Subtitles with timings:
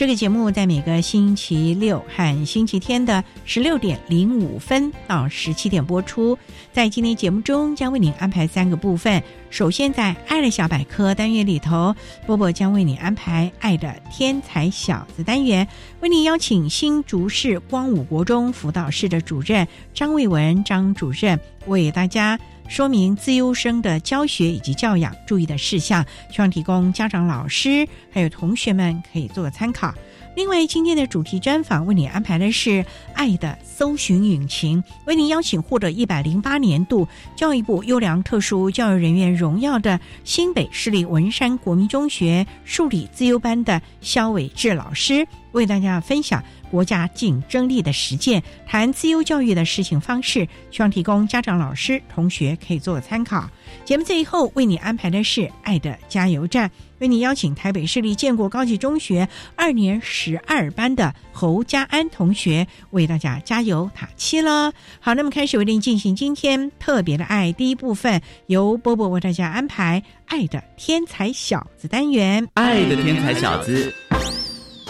[0.00, 6.38] 这个节目在每个星期六和星期天的十六点零五分到十七点播出。
[6.72, 9.22] 在今天节目中，将为您安排三个部分。
[9.50, 15.66] 首先，在“爱的小百科”单元里头，波波将为你安排“爱的天才小子”单元，
[16.00, 22.38] 为您邀请新竹市光武国中辅导室的主任张卫文张主任为大家。
[22.68, 29.92] 说明自优生的教学以及教养注意的事项，希望提供家长、老师还有同学们可以做个参考。
[30.40, 46.42] 另外，今天的主题专访为你安排的是“爱的搜寻引擎”，为您邀请获得一百零八年度教育部优良特殊教育人员荣耀的新北市立文山国民中学数理自优班的肖伟志老师，为大家分享。
[46.70, 53.48] 国家竞争力的实践，谈自由教育的实行方式，希望提供家长、老师、同学可以做个参考。
[53.84, 64.72] 节目最后为你安排的是“爱的加油站”，为你邀请台北市立建国高级中学二年十二班的侯家安同学为大家加油打气了。
[65.00, 73.92] 好，那么开始为您进行今天特别的爱第一部分，由波波为大家安排“爱的天才小子”单元，“爱的天才小子”。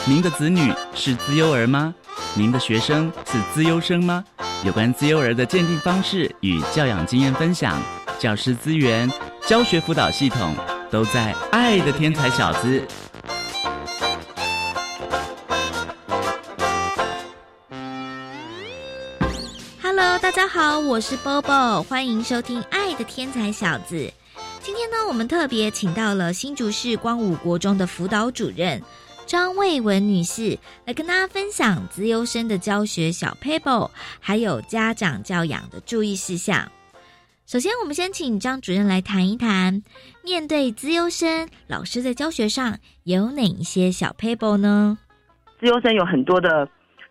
[0.06, 1.94] 您的子女是资优儿吗？
[2.34, 4.25] 您的学生是资优生吗？
[4.65, 7.81] 有关资优儿的鉴定方式与教养经验分享，
[8.19, 9.10] 教师资源、
[9.47, 10.55] 教学辅导系统
[10.91, 12.81] 都在《爱的天才小子》。
[19.83, 23.97] Hello，大家好，我是 Bobo，欢迎收听《爱的天才小子》。
[24.62, 28.83] 今天呢，我们特别请到了新竹市光武国中的辅导主任。
[29.31, 36.69] 张卫文女士来跟大家分享资优生的教学小 paper，还有家长教养的注意事项。
[37.47, 39.85] 首先，我们先请张主任来谈一谈，
[40.25, 44.99] 面对资优生，老师在教学上有哪一些小 paper 呢？
[45.61, 46.69] 资优生有很多的。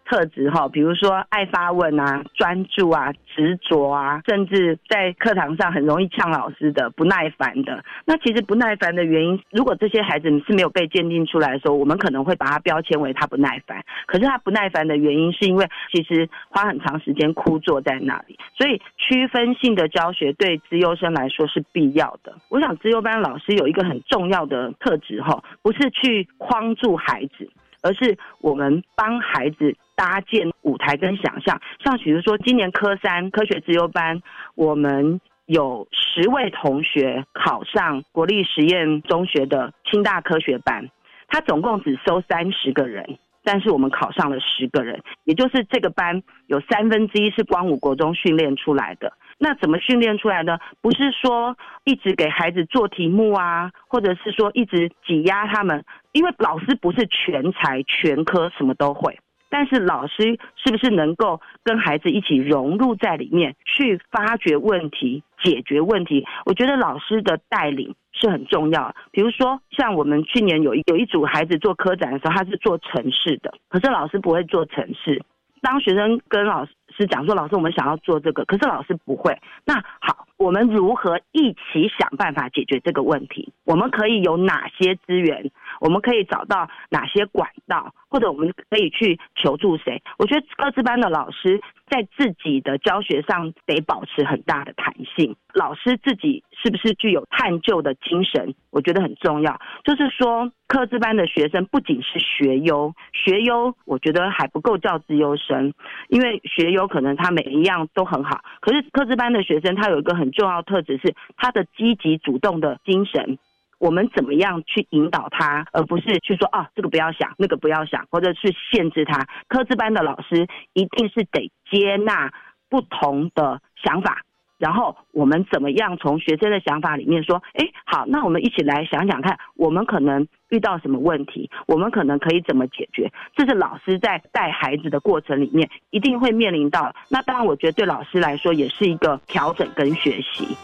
[0.10, 7.84] 特质哈，比如说爱发问啊、专注啊、执着啊，甚至在课堂上很容易呛老师的、不耐烦的。
[8.06, 13.86] 那其实不耐烦的原因，如果这些孩子是没有被鉴定出来的时候，我们可能会把他标签为他不耐烦。
[14.08, 18.36] 可是他不耐烦的原因，是因为其实花很长时间枯坐在那里。
[18.58, 22.34] 所以区分性的教学对资优生来说是必要的。
[22.50, 27.48] 我想资优班老师有一个很重要的特质哈，不是去框住孩子。
[27.82, 34.22] 而是我们帮孩子搭建舞台跟想象，像比如说今年科三科学自由班，
[34.56, 40.90] 我们有十位同学考上国立实验中学的清大科学班，
[41.28, 49.12] 他总共只收三十个人，但是我们考上了十个人，也就是这个班有三分之一是光武国中训练出来的。
[49.38, 50.58] 那怎么训练出来呢？
[50.82, 59.20] 不是说一直给孩子做题目啊，或者是说一直挤压他们，因为老师不是全才全科什么都会，
[59.50, 66.26] 但是老师是不是能够跟孩子一起融入在里面，去发掘问题、解决问题？
[66.46, 68.94] 我觉得老师的带领是很重要。
[69.12, 75.24] 比如说，像我们去年有有一组孩子做科展的时候，他是做城市的，可是老师不会做城市。
[75.62, 79.38] 当学生跟老师讲说：“老师，我们想要做这个，可是老师不会。”
[79.68, 83.52] 那好，我们如何一起想办法解决这个问题？
[83.66, 85.52] 我们可以有哪些资源？
[85.80, 90.02] 我们可以找到哪些管道，或者我们可以去求助谁？
[90.18, 95.36] 我觉得各自班的老师在自己的教学上得保持很大的弹性。
[95.54, 98.54] 老师自己是不是具有探究的精神？
[98.70, 99.60] 我觉得很重要。
[99.84, 105.74] 就是说，课资班的学生不仅是学优，学优我觉得还不够叫资优生，
[106.10, 113.40] 因为学优可能他每一样都很好，可是课资班的学生他有一个很重要特质是他的积极主动的精神。
[113.80, 119.28] 我们怎么样去引导他，而不是去说啊这个不要想，那个不要想，或者去限制他。
[119.48, 122.32] 科资班的老师一定是得接纳
[122.70, 124.22] 不同的想法。
[124.58, 133.10] 然后我们怎么样从学生的想法里面说，哎，好，那我们一起来想想看，我们可能遇到什么问题，我们可能可以怎么解决？
[133.38, 136.94] 这是老师在带孩子的过程里面一定会面临到。
[137.08, 140.58] 那当然，我觉得对老师来说也是一个调整跟学习。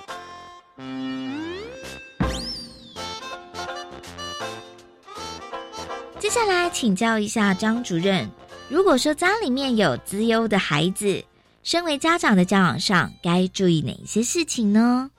[6.25, 8.27] 接下来请教一下张主任，
[8.67, 11.23] 如果说家里面有资优的孩子。
[11.61, 15.11] 身为家长的教养上，该注意哪些事情呢？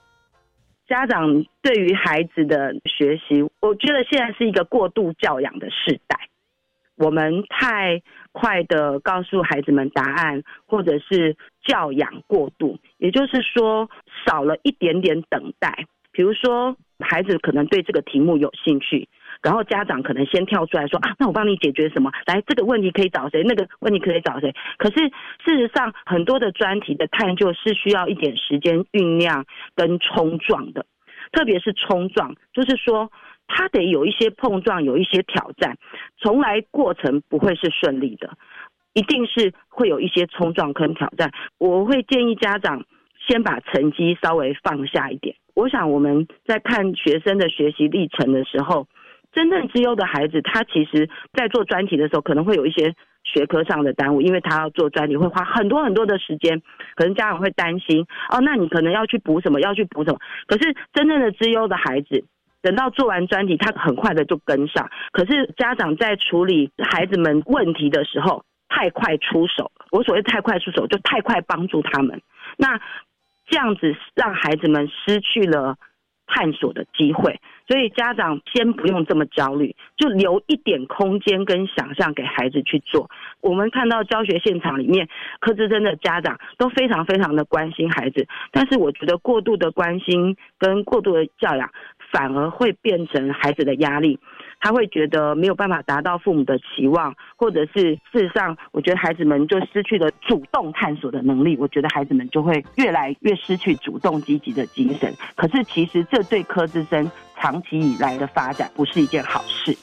[0.89, 6.19] 家长对于孩子的学习，我觉得现在是一个过度教养的时代。
[6.97, 13.89] 我们太快的告诉孩子们答案，或者是教养过度，也就是说
[14.27, 15.87] 少了一点点等待。
[16.11, 19.09] 比如说，孩子可能对这个题目有兴趣。
[19.43, 22.11] 然后家长可能先跳出来说啊，那我帮你解决什么？
[22.27, 23.43] 来，这个问题可以找谁？
[23.45, 24.55] 那个问题可以找谁？
[24.79, 24.97] 可是
[25.45, 29.45] 事实上，很多的专题的探究是需要一点时间酝酿
[29.75, 30.87] 跟冲撞的，
[31.33, 33.11] 特别是冲撞，就是说
[33.47, 35.77] 它得有一些碰撞，有一些挑战，
[36.19, 38.37] 从来过程不会是顺利的，
[38.95, 41.31] 一定是会有一些冲撞跟挑战。
[41.59, 42.85] 我会建议家长
[43.29, 45.37] 先把成绩稍微放下一点。
[45.55, 48.89] 我想我们在看学生的学习历程的时候。
[49.37, 56.63] 真正资优的孩子，他其实在做专题的时候，可能会有一些学科上的耽误，因为他要做专题，会花很多很多的时间。
[56.95, 60.19] 可能家长会担心，哦，那你可能要去补什么，要去补什么。
[60.47, 62.25] 可是真正的资优的孩子，
[62.63, 64.89] 等到做完专题，他很快的就跟上。
[65.13, 69.71] 可是家长在处理孩子们问题的时候，太快出手。
[69.91, 72.23] 我所谓太快出手，就太快帮助他们。
[72.57, 72.81] 那
[73.49, 75.77] 这样子让孩子们失去了。
[76.27, 83.09] 探索的机会，所以家长先不用这么焦虑，就留一点空间跟想象给孩子去做。
[83.41, 85.09] 我们看到教学现场里面，
[85.41, 91.71] 柯志珍的家长都非常非常的关心孩子，但是我觉得过度的关心跟过度的教养，
[92.11, 94.19] 反而会变成孩子的压力。
[94.61, 101.57] 他会觉得没有办法达到父母的期望，或者是事实上，我觉得孩子们就失去了主动探索的能力。
[101.59, 105.15] 我觉得孩子们就会越来越失去主动积极的精神。
[105.37, 109.77] 可是其实这对科之生长期以来的发展不是一件好事。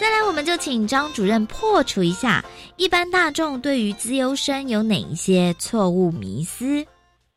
[0.00, 2.42] 再来，我们就请张主任破除一下
[2.76, 6.84] 一般大众对于资优生有哪一些错误迷思。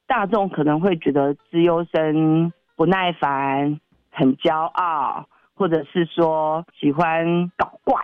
[0.08, 2.52] 大众可能会觉得资优生。
[2.78, 3.82] 不耐烦，
[4.12, 8.00] 很骄傲，或者是说喜欢搞怪，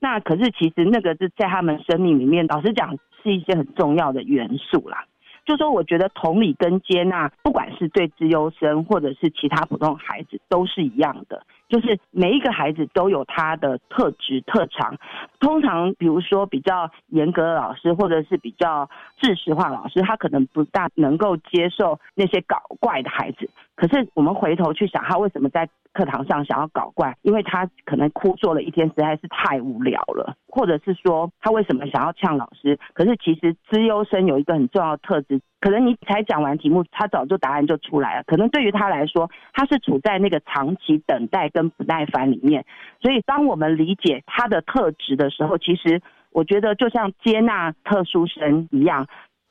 [0.00, 5.04] 那可是其实那个是在他们生命里面，老实讲是一些很重要的元素啦。
[5.46, 11.42] 就说我觉得同理跟接纳，不管是对自优生或者是其他普通孩子，都是一样的。
[11.70, 14.98] 就是每一个孩子都有他的特质特长。
[15.40, 23.48] 通常，比如说比较严格的老师，或者是比较知识化老师，他可能不大能够接受那些搞怪的孩子。
[23.78, 27.16] 可是我们回头去想，他为什么在课堂上想要搞怪？
[27.22, 32.76] 因为他可能哭坐了一天，实在是太无聊了，或者是说他为什么想要呛老师？
[32.92, 38.24] 可是其实资优生有一个很重要的特质，可能你才讲完题目，他早就答案就出来了。
[38.26, 42.64] 可能对于他来说，他是处在那个长期等待跟不耐烦里面。
[43.00, 49.06] 所以当我们理解他的特质的时候，其实我觉得就像接纳特殊生一样。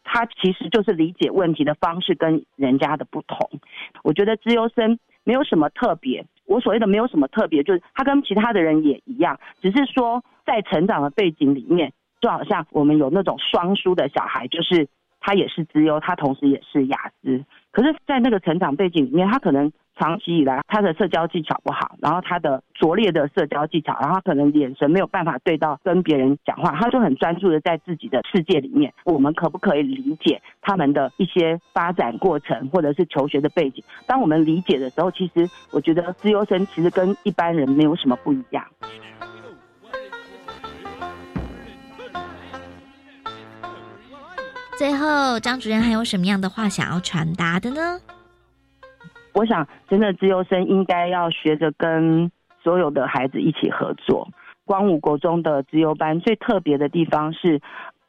[0.10, 3.38] 他其实就是理解问题的方式跟人家的不同。
[4.04, 14.88] 我觉得资优生没有什么特别，我所谓的没有什么特别，就是他跟其他的人也一样，只是说在成长的背景里面，就好像我们有那种双输的小孩，就是
[15.20, 19.72] 他也是资优，他同时也是雅思，可是，在那个成长背景里面，他可能。
[20.00, 28.94] 长期以来，他的社交技巧不好，然后他的拙劣的社交技巧，然后他可能眼神没有办法对到跟别人讲话，他就很专注的在自己的世界里面。
[29.06, 33.84] 我们可不可以理解他们的一些发展过程，或者是求学的背景？
[34.06, 38.64] 当我们理解的时候，其实我觉得自由生其实跟一般人没有什么不一样。
[44.78, 48.00] 最后，张主任还有什么样的话想要传达的呢？
[49.38, 52.32] 我想，真的自优生应该要学着跟
[52.64, 54.28] 所有的孩子一起合作。
[54.66, 57.62] 光武国中的自优班最特别的地方是，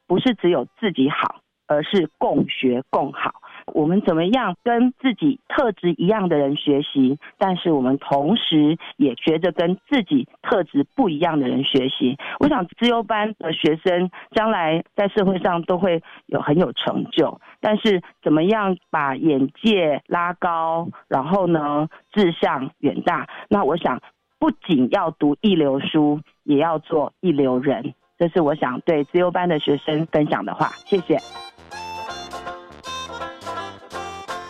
[0.06, 3.30] 不是只有自己好，而是共学共好。
[3.74, 7.18] 我们怎么样跟自己特质一样的人学习？
[7.38, 12.16] 但是我们同时也学着跟自己特质不一样的人学习。
[12.40, 17.40] 我想自优班的学生将来在社会上都会有很有成就。
[17.60, 23.28] 但是怎么样把眼界拉高，然后呢志向远大？
[23.48, 24.00] 那我想
[24.38, 27.94] 不仅要读一流书，也要做一流人。
[28.18, 30.68] 这是我想对自优班的学生分享的话。
[30.86, 31.18] 谢谢。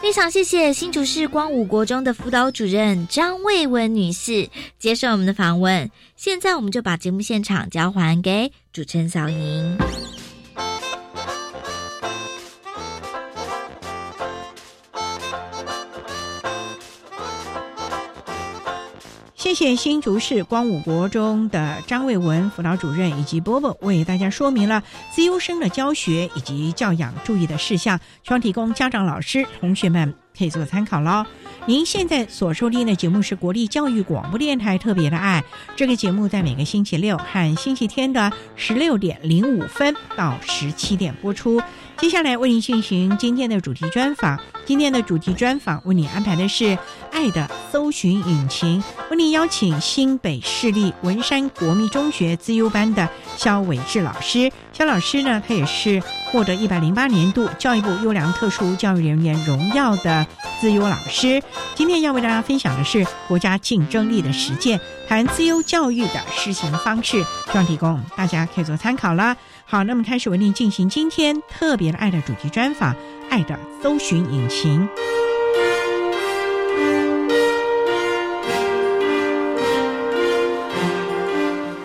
[0.08, 4.48] 非常谢谢新竹市光武国中的辅导主任张卫文女士
[4.78, 5.90] 接受我们的访问。
[6.16, 9.76] 现在我们就把节目现场交还给主持人小莹。
[19.38, 31.24] 谢谢新竹市光武国中的张卫文辅导主任以及波波为大家说明了自优生的教学以及教养注意的事项，希望提供家长、老师、同学们可以做参考喽。
[31.66, 35.44] 您现在所收听的节目是国立教育广播电台特别的爱，
[35.76, 41.62] 这个节目在每个星期六和星期天的十六点零五分到十七点播出。
[42.00, 44.38] 接下来为您进行今天的主题专访。
[44.64, 46.64] 今天的主题专访为你安排的是
[47.10, 54.48] 《爱的搜寻引擎》，为您邀请新北市立文山国民中学资优班的肖伟志老师。
[54.72, 56.00] 肖老师呢，他也是
[56.30, 60.24] 获得一百零八年度教育部优良特殊教育人员荣耀的
[60.60, 61.42] 资优老师。
[61.74, 64.78] 今天要为大家分享的是国家竞争力的实践，
[65.08, 69.36] 谈资优教育的施行方式，希望提供大家可以做参考啦。
[69.70, 72.94] 好，那么开始为您进行今天特别的爱的主题专访，
[73.28, 74.80] 《爱的搜寻引擎》。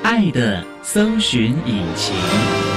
[0.01, 2.73] 爱的搜寻引擎。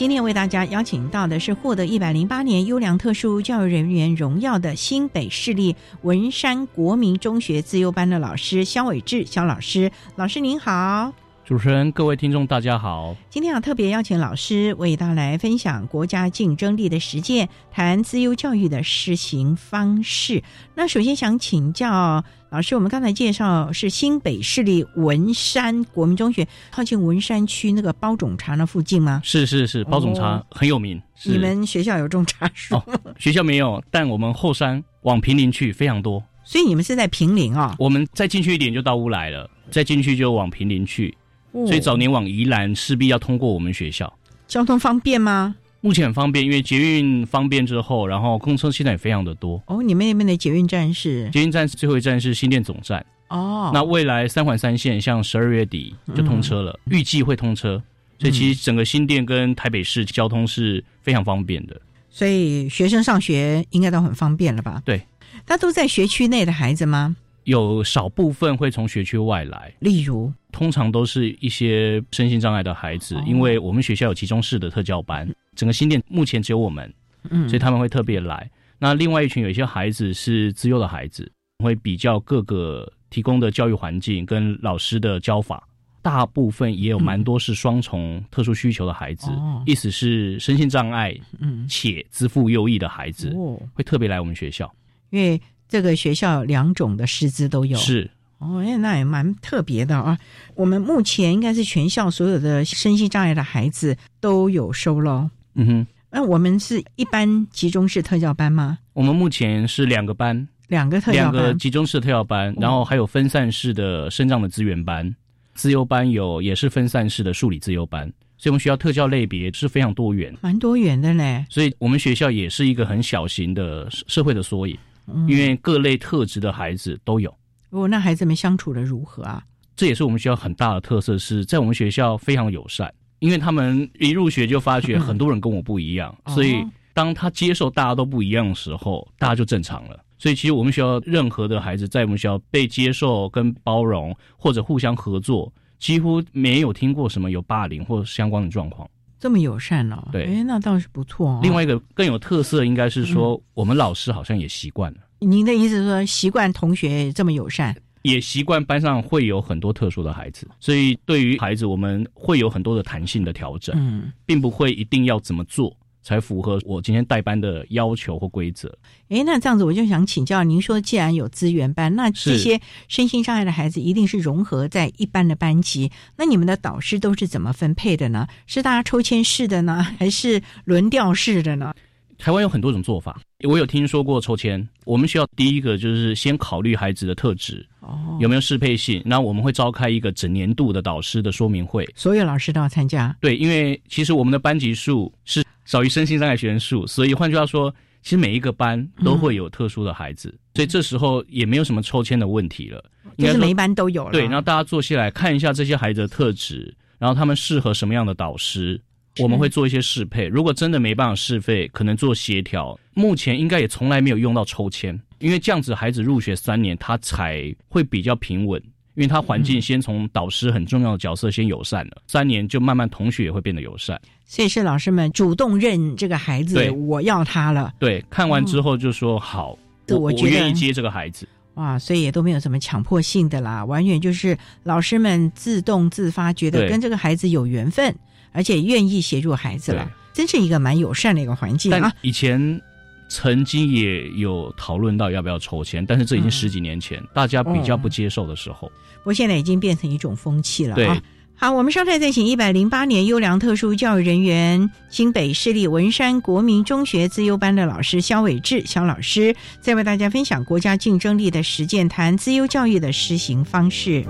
[0.00, 11.12] 今天为大家邀请到的是获得一百零八年优良特殊教育人员荣耀的新北市立文山国民中学自优班的老师肖伟志肖老师，老师您好。
[11.50, 13.16] 主持人、各位听众，大家好。
[13.28, 20.44] 今天要特别邀请老师为大家来分享国家竞争力的实践，谈自由教育的施行方式。
[20.76, 29.20] 那首先想请教老师，我们刚才介绍是新北市立文山国民中学，靠近文山区那个包种茶那附近吗？
[29.24, 31.02] 是是是，包种茶哦很有名。
[31.16, 32.84] 是你们学校有种茶树，哦，
[33.18, 36.22] 学校没有，但我们后山往平林去非常多。
[36.44, 37.74] 所以你们是在平林哦。
[37.76, 41.12] 我们再进去一点就到乌来了，再进去就往平林去。
[41.52, 44.12] 所以早年往宜兰势必要通过我们学校。
[44.46, 45.54] 交通方便吗？
[45.80, 49.62] 目前很方便，因为捷运方便之后，然后公车现在也非常的多。
[49.66, 53.04] 哦，你们那边的捷运站是捷运站最后一站是新店总站。
[53.28, 57.82] 哦，那未来三环三线像十二月底就通车了，预计会通车。
[58.18, 61.80] 所以其实整个新店跟台北市交通是非常方便的。
[62.10, 64.82] 所以学生上学应该都很方便了吧？
[64.84, 65.00] 对，
[65.46, 67.16] 那都在学区内的孩子吗？
[67.44, 73.24] 有少部分会从学区外来，例如通常都是一些身心障碍的孩子，哦。
[73.26, 76.92] 因为我们学校有集中式的特教班，整个新店目前只有我们，
[77.30, 78.50] 嗯，所以他们会特别来。
[78.78, 81.30] 那另外一群有一些孩子是资优的孩子，
[81.62, 85.68] 会比较各个提供的教育环境跟老师的教法，
[86.00, 91.66] 大部分也有蛮多是双重特殊需求的孩子，嗯意思是身心障碍嗯。
[91.68, 94.72] 且资赋优异的孩子，哦，会特别来我们学校。
[95.10, 95.38] 因为
[95.68, 100.18] 这个学校两种的师资都有，是哦，哎那也蛮特别的啊。
[100.54, 105.30] 我们目前应该是全校所有的身心障碍的孩子都有收喽。
[105.54, 108.78] 嗯哼，那我们是一般集中式特教班吗？
[108.94, 115.14] 我们目前是两个班，两个特教班两，个集中式特教班，然后还有分散式的生长的资源班，
[115.54, 121.44] 自由班有也是分散式的数理自由班，所以我们学校特教类别是非常多元，蛮多元的嘞。
[121.50, 124.78] 所以我们学校也是一个很小型的社社会的缩影，
[125.12, 127.34] 嗯因为各类特质的孩子都有。
[127.70, 129.42] 哦，那孩子们相处的如何啊？
[129.76, 136.62] 这也是我们学校很大的特色，是在我们学校非常友善，因为他们一入学就发觉很多人跟我不一样，哦所以
[136.92, 139.98] 当他接受大家都不一样的时候，大家就正常了。
[140.18, 148.86] 所以其实我们学校任何的孩子在我们学校被接受跟包容，或者互相合作，几乎没有听过什么有霸凌或相关的状况。
[149.18, 151.40] 这么友善哦，对哎，那倒是不错哦。
[151.42, 154.98] 另外一个更有特色，应该是说我们老师好像也习惯了。
[155.20, 157.76] 您的意思是说，习惯同学这么友善？
[158.02, 168.74] 也习惯班上会有很多特殊的孩子，所以对于孩子，我们会有很多的弹性的调整，嗯，并不会一定要怎么做才符合我今天带班的要求或规则。
[169.10, 172.58] 诶，那这样子我就想请教您说，既然有资源班，那这些
[172.88, 178.26] 身心障碍的孩子一定是融合在一般的班级，那你们的导师都是怎么分配的呢？
[178.46, 181.74] 是大家抽签式的呢，还是轮调式的呢？
[182.20, 184.66] 台湾有很多种做法，我有听说过抽签。
[184.84, 191.88] 我们需要第一个就是先考虑孩子的特质哦，有没有适配性，那我们会召开一个整年度的导师的说明会。
[191.96, 193.16] 所有老师都要参加。
[193.20, 202.84] 对，因为其实我们的班级数是少于身心障碍学生数，所以换句话说，其实每一个班都会有特殊的孩子，所以这时候也没有什么抽签的问题了。
[203.16, 204.12] 就是每一班都有了。
[204.12, 208.80] 对，然后大家坐下来看一下这些孩子的特质，然后他们适合什么样的导师，
[209.20, 210.26] 我们会做一些适配。
[210.26, 212.78] 如果真的没办法适配，可能做协调。
[212.94, 218.62] 目前应该也从来没有用到抽签，因为这样子孩子入学三年，他才会比较平稳。
[218.96, 223.98] 因为他环境先从导师很重要的角色先友善了，三年就慢慢同学也会变得友善。
[224.26, 227.72] 所以是老师们主动认这个孩子，我要他了。
[227.78, 229.56] 对，看完之后就说好，
[229.88, 231.26] 我我我愿意接这个孩子。
[231.54, 237.94] 哇，所以也都没有什么强迫性的啦，完全就是老师们自动自发，觉得跟这个孩子有缘分，
[238.32, 241.92] 而且愿意协助孩子了，真是一个蛮友善的一个环境啊。
[242.02, 242.60] 以前
[243.08, 248.70] 曾经也有讨论到要不要筹钱，但是这已经嗯十几年前，大家比较不接受的时候。
[248.98, 251.00] 不过现在已经变成一种风气了对啊。
[251.34, 264.04] 好，我们稍待再请一百零八年优良特殊教育人员新北市立文山国民中学自优班的老师肖伟志肖老师，再为大家分享国家竞争力的实践，谈自优教育的实行方式。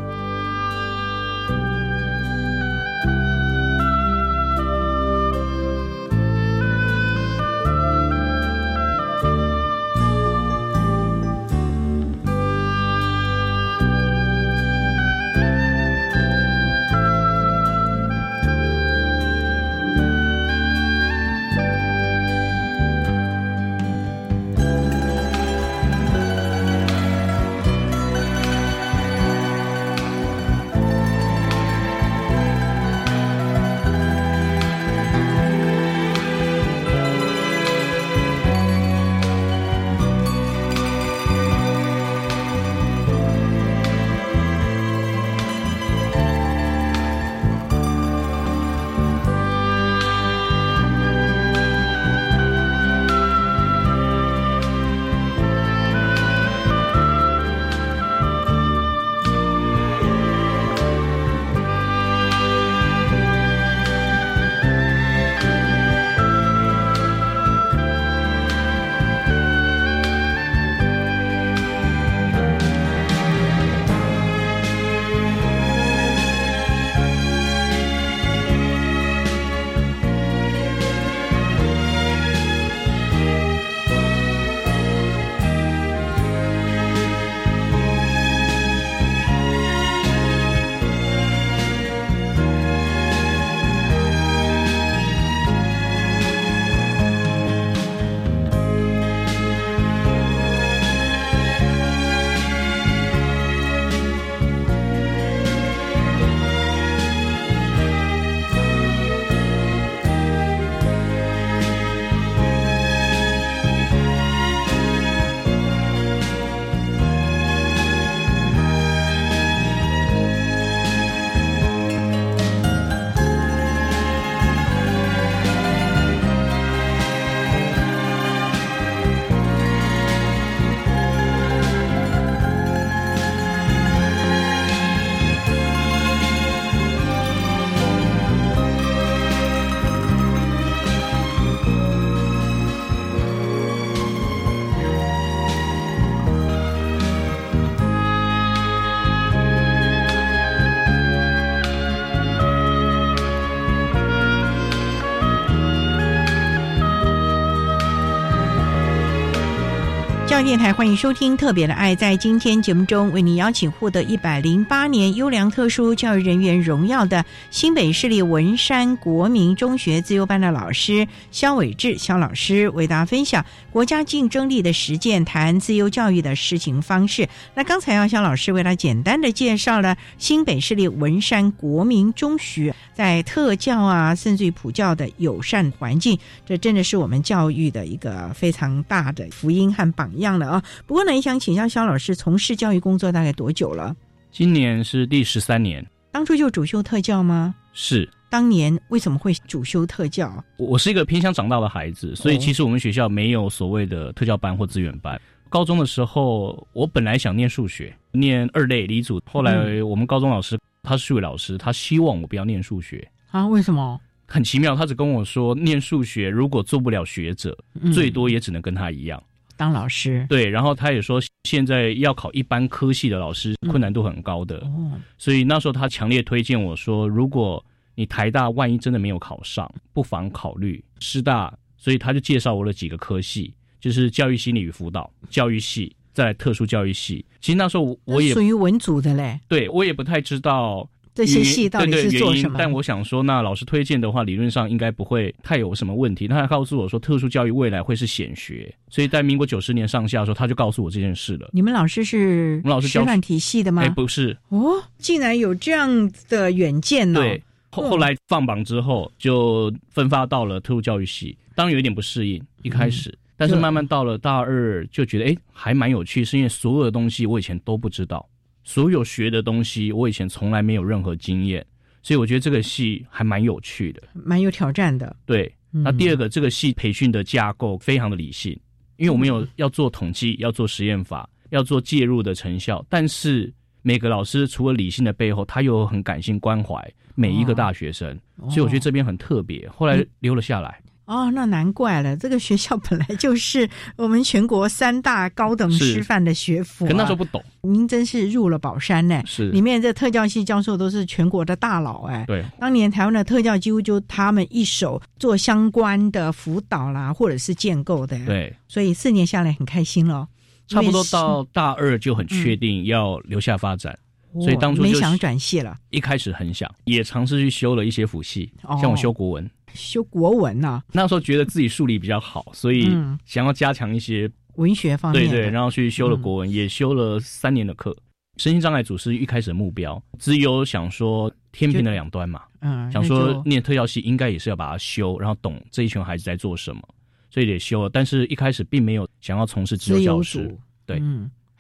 [160.43, 161.95] 电台欢迎收听《特别的爱》。
[161.99, 177.29] 在今天节目中，为您邀请获得一百零八年优良特殊教育人员荣耀的新北市立文山国民中学自由班的老师肖伟志肖老师，为大家分享国家竞争力的实践，谈自由教育的施行方式。
[177.55, 190.30] 那刚才啊，肖老师为他简单的介绍了新北市立文山国民中学在特教啊，甚至于普教的友善环境，这真的是我们教育的一个非常大的福音和榜样。
[190.31, 190.63] 样的啊。
[190.87, 193.95] 不过呢，也想请教肖老师，从事教育工作大概多久了？
[194.31, 197.55] 今年是第十三年，当初就主修特教吗？
[197.73, 198.09] 是。
[198.31, 200.33] 当年为什么会主修特教？
[200.57, 205.21] 我我是一个偏向长大的孩子，所以其实我们学校没有所谓的特教班或资源班。
[205.49, 209.21] 高中的时候，我本来想念数学，念二类理组。
[209.27, 213.45] 后来我们高中老师他是数学老师，他希望我不要念数学啊？
[213.49, 214.01] 为什么？
[214.29, 217.59] 很奇妙，他只跟我说，念数学如果做不了学者，
[217.93, 219.21] 最多也只能跟他一样
[219.61, 220.25] 当老师。
[220.27, 224.57] 对，然后他也说，现在要考一般科系的老师，困难度很高的。
[224.61, 227.63] 哦，所以那时候他强烈推荐我说，如果
[227.95, 237.23] 你台大万一真的没有考上，不妨考虑师大，所以他就介绍我了几个科系，就是教育心理与辅导教育系，在特殊教育系。
[237.43, 242.57] 其实那时候我也属于文组的嘞，对我也不太知道这些戏到底是做什么。
[242.59, 246.29] 但我想说，那老师推荐的话，理论上应该不会太有什么问题。
[246.29, 251.51] 他还告诉我说，特殊教育未来会是显学，所以在民国九十年上下的时候，他就告诉我这件事了。
[251.53, 253.83] 你们老师是我们老师师范体系的吗？
[253.83, 257.21] 哎，不是哦，竟然有这样的远见呢。
[257.21, 257.43] 对。
[257.73, 268.29] 后后来放榜之后，就分发到了特殊教育系，当然有点不适应一开始，但是慢慢到了大二就觉得哎还蛮有趣，是因为所有的东西我以前都不知道，
[268.65, 271.65] 所有学的东西我以前从来没有任何经验，
[272.03, 275.15] 所以我觉得这个戏还蛮有趣的，蛮有挑战的。
[275.27, 278.59] 对，那第二个这个系培训的架构非常的理性，
[278.97, 286.93] 因为我们有要做统计，要做实验法，要做介入的成效，但是每个老师除了理性的背后，他又很感性关怀。
[287.17, 288.19] 每一个大学生，
[288.49, 289.69] 所以我觉得这边很特别。
[289.69, 290.81] 后来留了下来。
[291.11, 292.17] 哦，那难怪了。
[292.17, 296.87] 这个学校本来就是我们全国三大高等师范的学府。
[296.87, 297.43] 可那时候不懂。
[297.63, 299.21] 您真是入了宝山呢。
[299.27, 299.51] 是。
[299.51, 302.25] 里面这特教系教授都是全国的大佬哎。
[302.29, 302.45] 对。
[302.61, 308.17] 当年台湾的特教几乎就他们一手做相关的辅导啦，或者是建构的。
[308.25, 308.55] 对。
[308.69, 310.29] 所以四年下来很开心了。
[310.69, 313.99] 差不多到大二就很确定要留下发展。
[314.35, 318.49] 所以当初没想转系了，一开始很想，也尝试去修了一些辅系，
[318.81, 320.83] 像我修国文，修国文呐。
[320.93, 322.91] 那时候觉得自己数理比较好，所以
[323.25, 325.29] 想要加强一些文学方面。
[325.29, 327.97] 对对，然后去修了国文，也修了三年的课。
[328.37, 336.83] 身心障碍组是一开始的目标，只有想说天平的两端嘛，嗯，想说念特效系应该也是要把它修，然后懂这一群孩子在做什么，
[337.31, 337.91] 所以得修了。
[337.91, 340.57] 但是一开始并没有想要从事自由教师，
[340.87, 341.03] 对。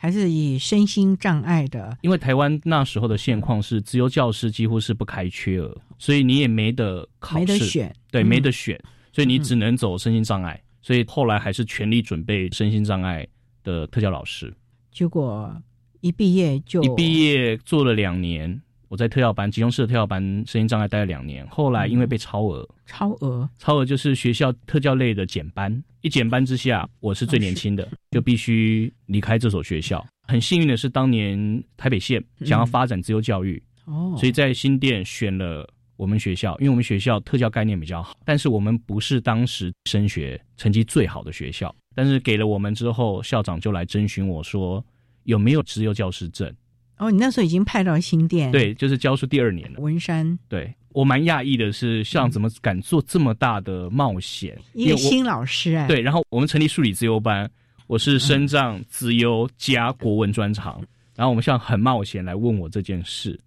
[0.02, 8.80] 还是以身心障碍的，因为台湾那时候的现况是自由教师几乎是不开缺额，所以你也没得考试，没得选，对，没得选，
[9.12, 10.60] 所以你只能走身心障碍。
[10.82, 13.26] 所以后来还是全力准备身心障碍
[13.62, 14.52] 的特教老师。
[14.90, 15.54] 结果
[16.00, 18.60] 一毕业就一毕业做了两年。
[18.88, 21.46] 我在特教班，集中式的特教班，身心障碍待了两年。
[21.46, 25.80] 后来因为被超额，超额，超额就是学校特教类的减班。
[26.00, 30.04] 一减班之下，我是最年轻的，就必须离开这所学校。
[30.26, 38.16] 很幸运的是，当年台北县想要发展自由教育，哦，所以在新店选了我们学校，因为我们学校特教概念比较好。
[38.24, 44.82] 但是我们不是当时升学成绩最好的学校，但是给了我们之后，校长就来征询我说
[45.24, 46.50] 有没有自由教师证。
[46.96, 49.80] 哦，你那时候已经派到新店，对，就是教书第二年了。
[49.80, 54.58] 文山，对我蛮讶异的是，校长怎么敢做这么大的冒险？
[54.72, 57.46] 一个新老师哎，对，然后我们成立数理自由班，
[57.86, 60.82] 我是升障资优加国文专长，
[61.14, 63.38] 然后我们校长很冒险来问我这件事。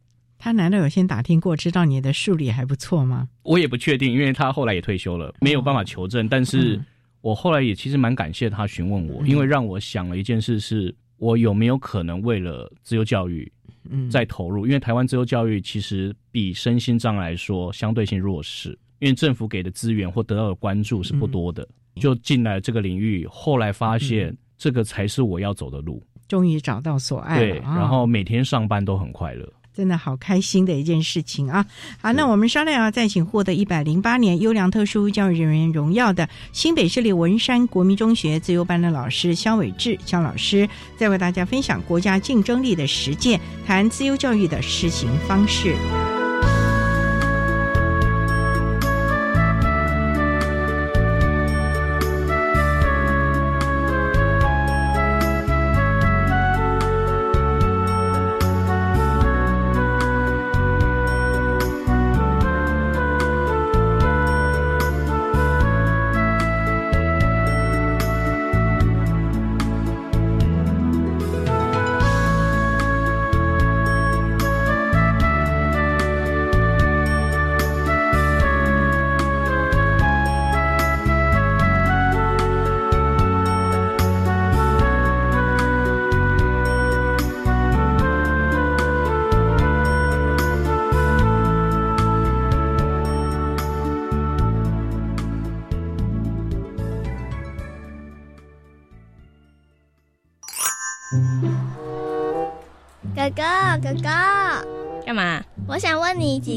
[0.44, 3.30] 他难道有先打听过，知道你的数理还不错吗？
[3.44, 6.28] 我也不确定，因为他后来也退休了，没有办法求证。
[6.28, 6.78] 但是
[7.22, 10.94] 我后来也其实蛮感谢他询问我，因为让我想了一件事是。
[11.18, 13.50] 我有没有可能为了自由教育，
[13.90, 14.66] 嗯，再投入？
[14.66, 21.66] 因为台湾自由教育其实比身心障碍来说相对性弱势，因为政府给的资源或得到的关注是不多的。
[21.96, 27.40] 就进来这个领域，后来发现这个才是我要走的路，终于找到所爱。
[27.40, 29.48] 对，然后每天上班都很快乐。
[29.76, 31.66] 真的好开心的一件事情啊！
[32.02, 45.76] 好，那我们商量啊，再请获得一百零八年优良特殊教育人员荣耀的新北市立文山国民中学自由班的老师肖伟志肖老师，再为大家分享国家竞争力的实践，谈自由教育的施行方式。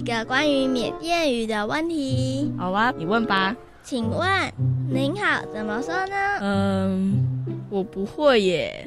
[0.07, 2.53] 个关于缅甸语的问题。
[2.57, 3.55] 好啊，你问吧。
[3.83, 4.29] 请问
[4.91, 6.17] “您好”怎么说呢？
[6.41, 8.87] 嗯，我不会耶。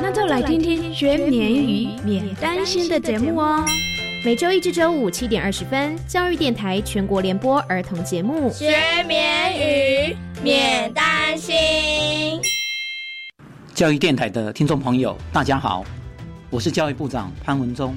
[0.00, 3.62] 那就来听听学缅语免担心的节目哦。
[4.24, 8.74] 每周一至周五七点二十分，教育电台全国联播儿童节目《学
[9.06, 11.54] 缅语免担心》。
[13.74, 15.84] 教育电台的听众朋友，大家好，
[16.50, 17.96] 我是教育部长潘文忠。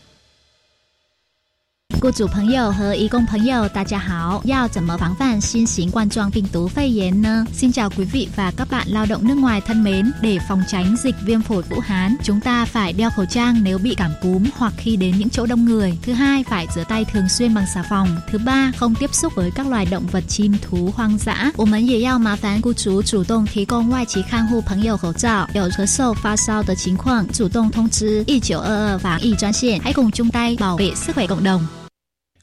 [2.06, 4.40] 雇主朋友和义工朋友，大家好！
[4.44, 7.44] 要怎么防范新型冠状病毒肺炎呢？
[7.52, 10.12] Xin chào quý vị và các bạn lao động nước ngoài thân mến.
[10.22, 13.78] Để phòng tránh dịch viêm phổi Vũ Hán, chúng ta phải đeo khẩu trang nếu
[13.78, 15.98] bị cảm cúm hoặc khi đến những chỗ đông người.
[16.02, 18.16] Thứ hai, phải rửa tay thường xuyên bằng xà phòng.
[18.30, 21.52] Thứ ba, không tiếp xúc với các loài động vật chim thú hoang dã.
[21.56, 25.48] 我们也要麻烦雇主主动提供外籍看护朋友口罩。
[25.54, 29.80] 有咳嗽、发烧的情况，主动通知一九二二防疫专线。
[29.82, 31.66] hãy cùng chung tay bảo vệ sức khỏe cộng đồng.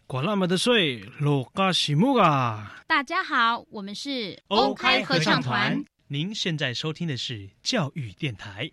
[0.09, 2.83] 管那么的水，落嘎西木啊！
[2.87, 5.85] 大家好，我们是欧开合唱团。
[6.07, 8.71] 您现在收听的是教育电台。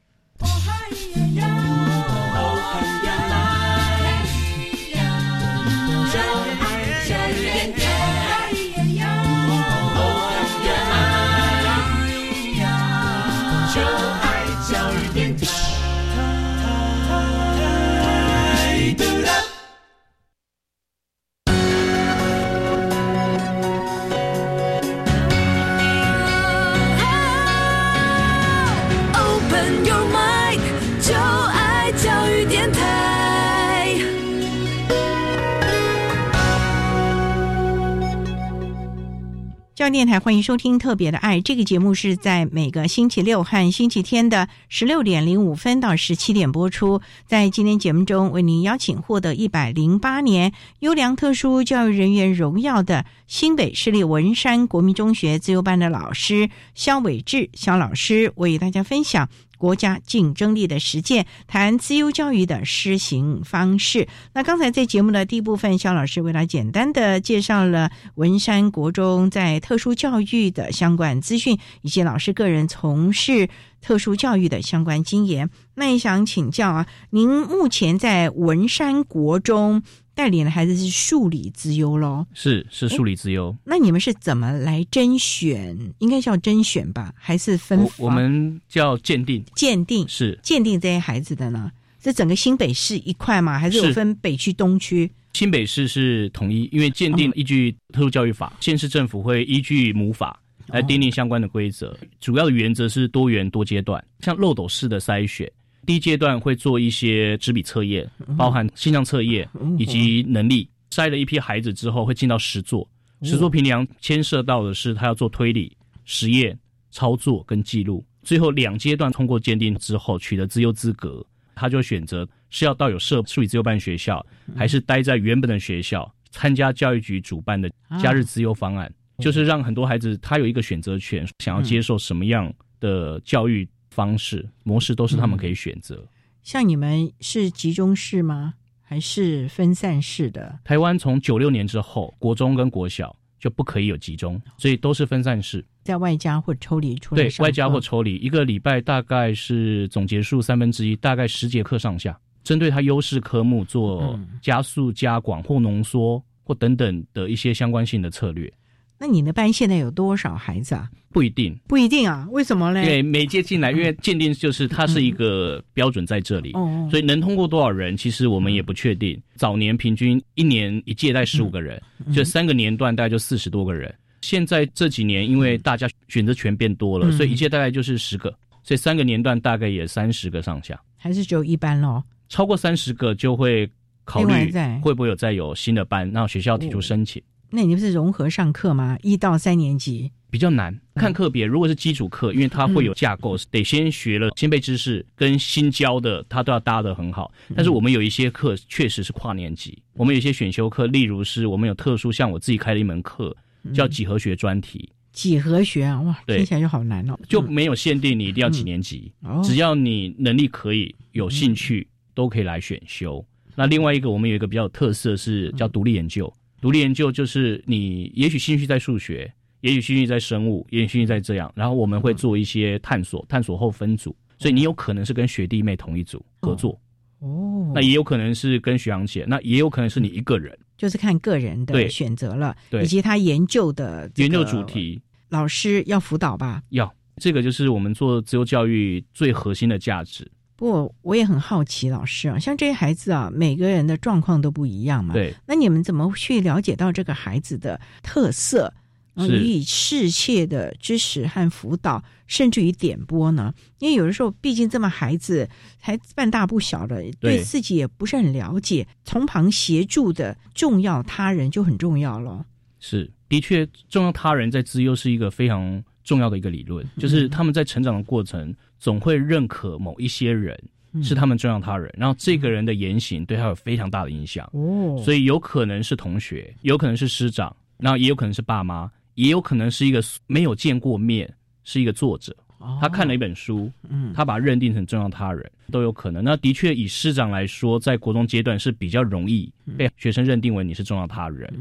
[39.75, 47.01] 教育电台欢迎收听《特别的爱》这个节目，是在每个星期六和星期天的十六点零五分到十七点播出。
[47.25, 59.27] 在今天节目中，为您邀请获得一百零八年优良特殊教育人员荣耀的新北市立文山国民中学自由班的老师肖伟志肖老师，为大家分享。
[59.57, 64.07] 国家竞争力的实践，谈自由教育的施行方式。
[64.33, 73.49] 那刚才在节目的第一部分，肖老师为了简单的介绍了文山国中在特殊教育的相关资讯，以及老师个人从事
[73.85, 75.47] 特殊教育的相关经验。
[75.75, 79.83] 那也想请教啊，您目前在文山国中。
[80.15, 83.53] 带领的孩子是数理之优喽，是是数理之优。
[83.65, 85.77] 那你们是怎么来甄选？
[85.99, 87.85] 应该叫甄选吧，还是分？
[87.97, 91.69] 我们叫鉴定，鉴定是鉴定这些孩子的呢？
[92.01, 93.59] 是整个新北市一块吗？
[93.59, 95.11] 还是有分北区、东区？
[95.33, 101.97] 新北市是统一，因为鉴定依据特殊教育法，县市政府会依据母法来订定相关的规则。
[102.19, 105.51] 主要的原则是多元多阶段，像漏斗式的筛选。
[105.85, 109.47] 第一阶段会做一些纸笔测验，包含心脏测验
[109.77, 110.67] 以及能力。
[110.89, 112.87] 筛了一批孩子之后，会进到实作。
[113.21, 115.75] 实作评量牵涉到的是他要做推理、
[116.05, 116.57] 实验、
[116.89, 118.03] 操作跟记录。
[118.23, 121.23] 最后两阶段通过鉴定之后，取得资优资格，
[121.53, 124.25] 他就选择是要到有设数理自由班学校，
[124.55, 127.69] 还是待在原本的学校参加教育局主办的
[128.01, 133.67] 假日资优方案，就是让很多孩子他有一个选择权，想要接受什么样的教育。
[133.91, 136.05] 方式模式都是他们可以选择。
[136.43, 138.53] 像你们是集中式吗？
[138.81, 140.59] 还是分散式的？
[140.65, 147.23] 台湾从九六年之后，国中跟国小就不可以有集中，所以都是分散式，在外加或抽离出来。
[147.23, 158.51] 对外加或抽离，一个礼拜大概是总结数三分之一，大概十节课上下，针对他优势科目做加速、加广或浓缩或等等的一些相关性的策略。
[158.97, 160.89] 那你的班现在有多少孩子啊？
[161.11, 162.27] 不一定，不一定啊？
[162.31, 162.83] 为什么呢？
[162.83, 166.51] 对，每届进来，因为鉴定就是它是一个标准在这里，
[166.89, 169.21] 所以能通过多少人，其实我们也不确定。
[169.35, 171.81] 早年平均一年一届带十五个人，
[172.13, 173.93] 就三个年段大概就四十多个人。
[174.21, 178.29] 现在这几年，因为大家选择权变多了，所以一届大概就是十个，
[178.63, 180.77] 所以三个年段大概也三十个上下。
[180.97, 182.03] 还是只有一班咯？
[182.27, 183.69] 超过三十个就会
[184.03, 187.21] 考虑会不会有再有新的班，让学校提出申请。
[187.55, 188.97] 那你不是融合上课吗？
[189.01, 191.45] 一到三年级比较难看课别。
[191.45, 197.31] 如果是基础课，因为它会有架构，得先学了先辈知识跟新教的，它都要搭得很好。
[197.55, 203.35] 但是我们有一些课确实是跨年级，我们有一些选修课，例如是我们有特殊，像我自己开了一门课
[203.73, 204.89] 叫几何学专题。
[205.13, 207.17] 几何学啊，哇，对听起来就好难哦。
[207.29, 213.25] 就没有限定你一定要几年级，哦只要你能力可以、有兴趣，都可以来选修。
[213.55, 216.31] 那另外一个，我们有一个比较有特色是叫独立研究。
[216.61, 226.79] 独立研究就是你也许兴趣在数学，也许兴趣在生物，也许兴趣在这样，然后我们会做一些探索，探索后分组，所以你有可能是跟学弟妹同一组合作，
[227.19, 230.57] 哦，那也有可能是跟学长姐，那也有可能是你一个人。
[230.77, 232.83] 就是看个人的选择了，对。
[232.83, 235.01] 以及他研究的研究主题。
[235.29, 236.61] 老师要辅导吧。
[236.69, 236.93] 要。
[237.17, 240.29] 这个就是我们做自由教育最核心的价值。
[240.55, 245.13] 不过我也很好奇，老师啊，像这些孩子啊，每个人的状况都不一样嘛。
[245.13, 248.73] 对，那你们怎么去了解到这个孩子的特色，
[249.13, 253.53] 然后予以适切的支持和辅导，甚至于点拨呢？
[253.79, 262.45] 因为有的时候，毕竟这么孩子才半大不小的，对对自己也不是很了解，从旁协助的重要他人就很重要了。
[262.79, 270.57] 是，的确，重要他人在资优是一个非常重要的一个理论，就是他们在成长的过程总会认可某一些人
[271.03, 274.49] 是他们重要他人，然后这个人的言行对他有非常大的影响。
[274.53, 281.31] 哦所以有可能是同学，有可能是师长，然后也有可能是爸妈，也有可能是一个没有见过面，
[281.63, 282.35] 是一个作者。
[282.81, 286.23] 他看了一本书，嗯他把它认定成重要他人，都有可能。
[286.23, 291.53] 那的确，以师长来说，在国中阶段是比较容易被学生认定为你是重要他人。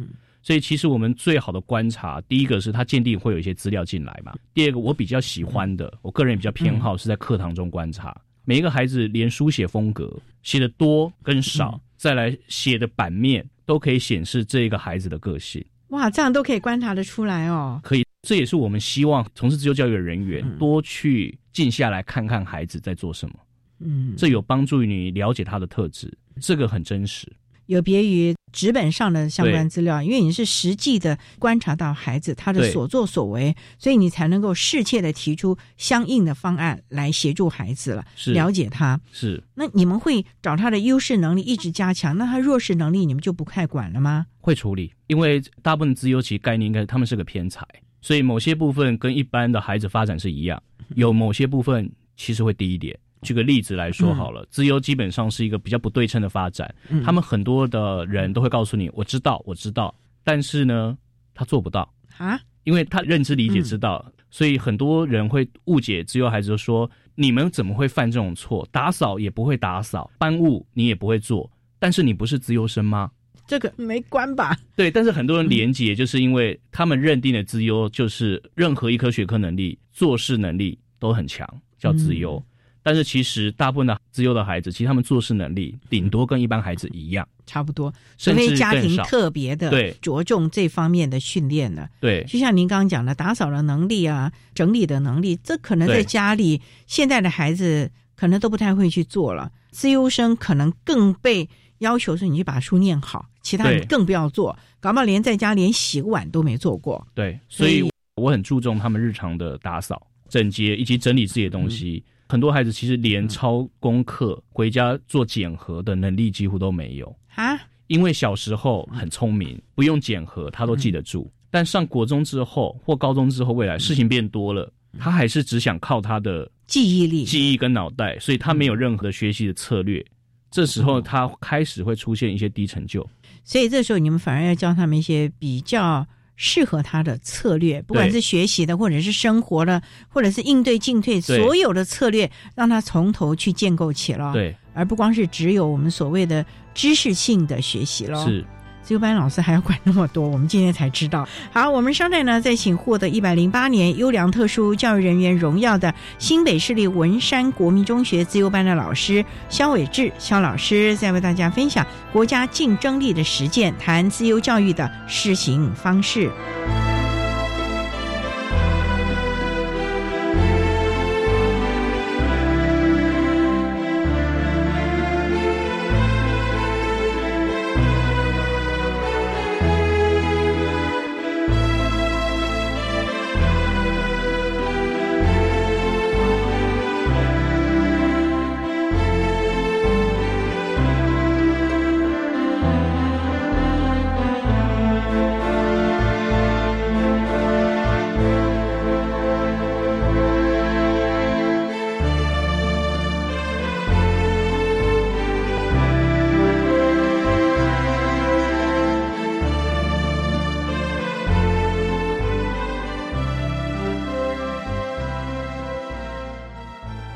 [0.45, 4.35] 所以，其实我们最好的观察，第一个是他鉴定会有一些资料进来嘛。
[4.53, 15.65] 第二个，我比较喜欢的，我个人比较偏好是在课堂中观察每一个孩子，连书写风格写的多跟少，再来写的版面，都可以显示这一个孩子的个性。
[15.89, 17.81] 哇，这样都可以观察得出来哦。
[17.83, 23.35] 可以，这也是我们希望从事自由教育的人员、多去静下来看看孩子在做什么，
[23.79, 27.27] 嗯，这有帮助于你了解他的特质，这个很真实。
[27.67, 39.01] 有别于纸本上的相关资料，因为你是实际的观察到孩子他的所作所为，所以你才能够适切的提出相应的方案来协助孩子了，是了解他。
[39.11, 44.27] 是那你们会找他的优势能力一直加强，那他弱势能力你们就不太管了吗？
[44.41, 47.67] 会处理，因为大部分资优其概念应该他们是个偏才，
[48.01, 50.63] 所以某些部分跟一般的孩子发展是一样，
[50.95, 52.97] 有某些部分其实会低一点。
[53.25, 60.97] 举个例子来说好了，资优基本上是一个比较不对称的发展，嗯他们很多的人都会告诉你，我知道，我知道，但是呢，
[61.35, 61.93] 他做不到。
[62.19, 68.67] 啊，因为他认知理解知道，所以很多人会误解自由孩子，就说你们怎么会犯这种错？
[68.71, 73.11] 打扫也不会打扫，搬物你也不会做，但是你不是自由生吗？
[73.47, 74.57] 这个没关吧？
[74.75, 82.43] 对，但是很多人连结，就是因为他们认定的资优就是任何一科学科能力、做事能力都很强，叫资优。
[82.85, 91.89] 但是其实大部分的自优的孩子，其实他们做事能力顶多跟一般孩子一样，差不多，除甚至非家庭特别的着重这方面的训练呢。
[91.99, 99.51] 对就像您刚刚讲的，打扫的能力啊，整理的能力，这可能在家里现在的孩子可能都不太会去做了。
[99.71, 107.05] 自优生可能更被要求说你去把书念好，其他你更不要做，搞不好连在家连洗个碗都没做过。
[107.15, 112.05] 对，所以我很注重他们日常的打扫、整洁以及整理自己的东西。
[112.29, 117.17] 很多孩子其实连抄功课、回家做检核的能力几乎都没有。
[117.35, 121.31] 啊，因为小时候很聪明，不用检核他都记得住。
[121.51, 130.05] 但上国中之后或高中之后，未来事情变多了，他还是只想靠他的记忆力、记忆跟脑袋，所以他没有任何的学习的策略。
[130.51, 133.09] 这时候他开始会出现一些低成就。
[133.45, 136.07] 所以这时候你们反而要教他们一些比较
[136.37, 144.33] 适合他的策略，不管是学习的，或者是生活的，或者是应对进退，所有的策略让他从头去建构起了。
[144.33, 146.45] 对，而不光是只有我们所谓的
[146.75, 148.25] 知识性的学习了。
[148.27, 148.45] 是。
[148.85, 151.27] 自由班老师还要管那么多，我们今天才知道。
[151.51, 166.31] 好，我们稍待呢，再请获得一百零八年优良特殊教育人员荣耀的新北市立文山国民中学自由班的老师肖伟志肖老师，再为大家分享国家竞争力的实践，谈自由教育的施行方式。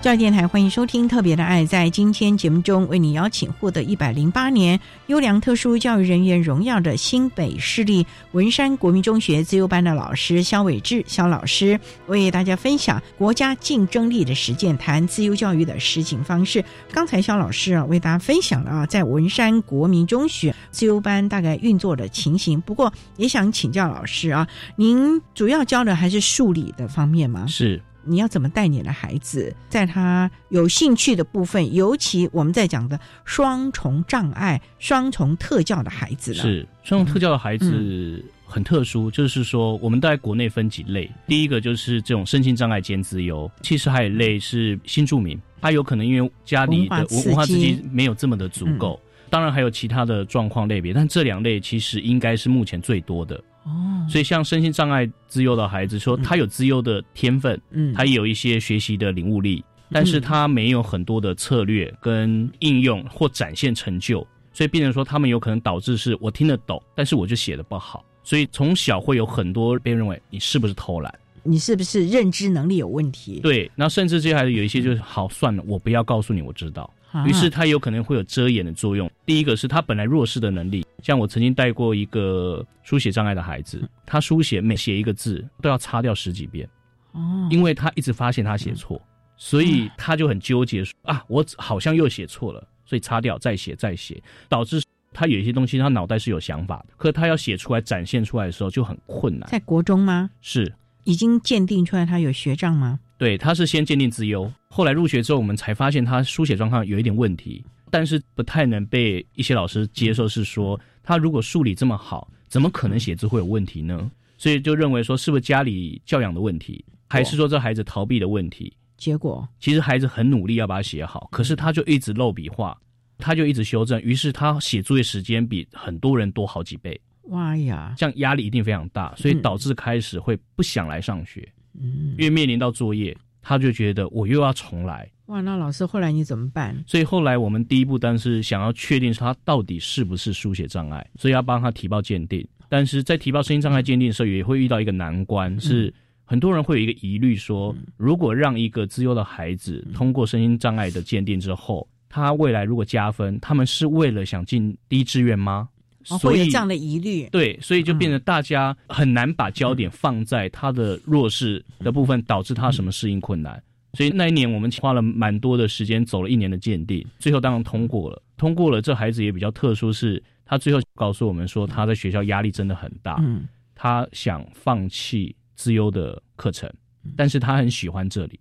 [0.09, 1.64] 教育电台欢迎收听《特别的爱》。
[1.66, 16.64] 在今天节目中，为你邀请获得一百零八年优良特殊教育人员荣耀的新北市立文山国民中学自由班的老师肖伟志肖老师，为大家分享国家竞争力的实践，谈自由教育的实行方式。
[16.90, 22.59] 刚才肖老师啊，为大家分享了啊，在文山国民中学自由班大概运作的情形。
[22.62, 27.46] 不过，也想请教老师啊，您主要教的还是数理的方面吗？
[27.46, 27.82] 是。
[28.09, 36.40] 你要怎么带你的孩子，在他有兴趣的部分，尤其我们在讲的双重障碍、双重特教的孩子了？
[36.40, 48.98] 是双重特教的孩子很特殊，就是说我们在国内分几类，第一个就是这种身心障碍兼资优，其实还有一类是新住民，他有可能因为家里的文化资金没有这么的足够，
[49.28, 53.38] 当然还有其他的状况类别，但这两类其实应该是目前最多的。
[53.68, 59.62] 哦，所以像身心障碍自幼的孩子，说他有自幼的天分，嗯，他也有一些学习的领悟力，
[59.92, 73.40] 但是他没有很多的策略跟应用或展现成就，所以变成说他们有可能导致是我听得懂，但是我就写的不好，所以从小会有很多被认为你是不是偷懒，你是不是认知能力有问题？
[73.40, 76.90] 对，那甚至这些孩子有一些就是好算了，我不要告诉你，我知道。
[77.26, 79.11] 于是他有可能会有遮掩的作用。
[79.24, 86.68] 第一个是他本来弱势的能力，像我曾经带过一个书写障碍的孩子，他书写每写一个字都要擦掉十几遍，
[87.12, 89.00] 哦，因为他一直发现他写错，
[89.36, 94.82] 所以他就很纠结，说啊，我好像又写错了，所以擦掉再写再写，导致
[95.12, 99.48] 他有一些东西他脑袋是有想法的，可他要写出来展现出来的时候就很困难。
[99.48, 100.30] 在国中吗？
[100.40, 103.00] 是已经鉴定出来他有学障吗？
[103.16, 114.10] 对，他是先鉴定自优，后来入学之后，我们才发现他书写状况有一点问题，但是不太能被一些老师接受，是说他如果数理这么好，怎么可能写字会有问题呢？
[114.36, 118.72] 所以就认为说是不是家里教养的问题，还是说这孩子逃避的问题？
[118.96, 122.76] 结果其实孩子很努力要把它写好，可是他就一直漏笔画，
[123.16, 127.00] 他就一直修正，于是他写作业时间比很多人多好几倍。
[127.24, 131.46] 哇呀，这样压力一定非常大，所以导致开始会不想来上学。
[131.78, 135.11] 嗯，因为面临到作业，他就觉得我又要重来。
[135.26, 136.82] 哇，那老师后来你怎么办？
[136.86, 142.47] 所以后来我们第一步当然是想要确定他到底是不是书写障碍，所以要帮他提报鉴定。
[142.68, 145.93] 但是在提报声音障碍鉴定的时候，也会遇到一个难关，是
[146.24, 155.68] 很多人会有一个疑虑，说如果让一个自优的孩子通过声音障碍的鉴定之后，他未来如果加分，他们是为了想进第一志愿吗？
[156.16, 163.61] 会有这样的疑虑，对，所以就变得大家很难把焦点放在他的弱势的部分，导致他什么适应困难。
[163.94, 168.22] 所以那一年我们花了蛮多的时间，走了一年的鉴定，最后当然通过了。
[168.36, 176.70] 通过了，这孩子也比较特殊，是他最后告诉我们说，他在学校压力真的很大，嗯，他想放弃自优的课程，
[177.16, 178.38] 但是他很喜欢这里。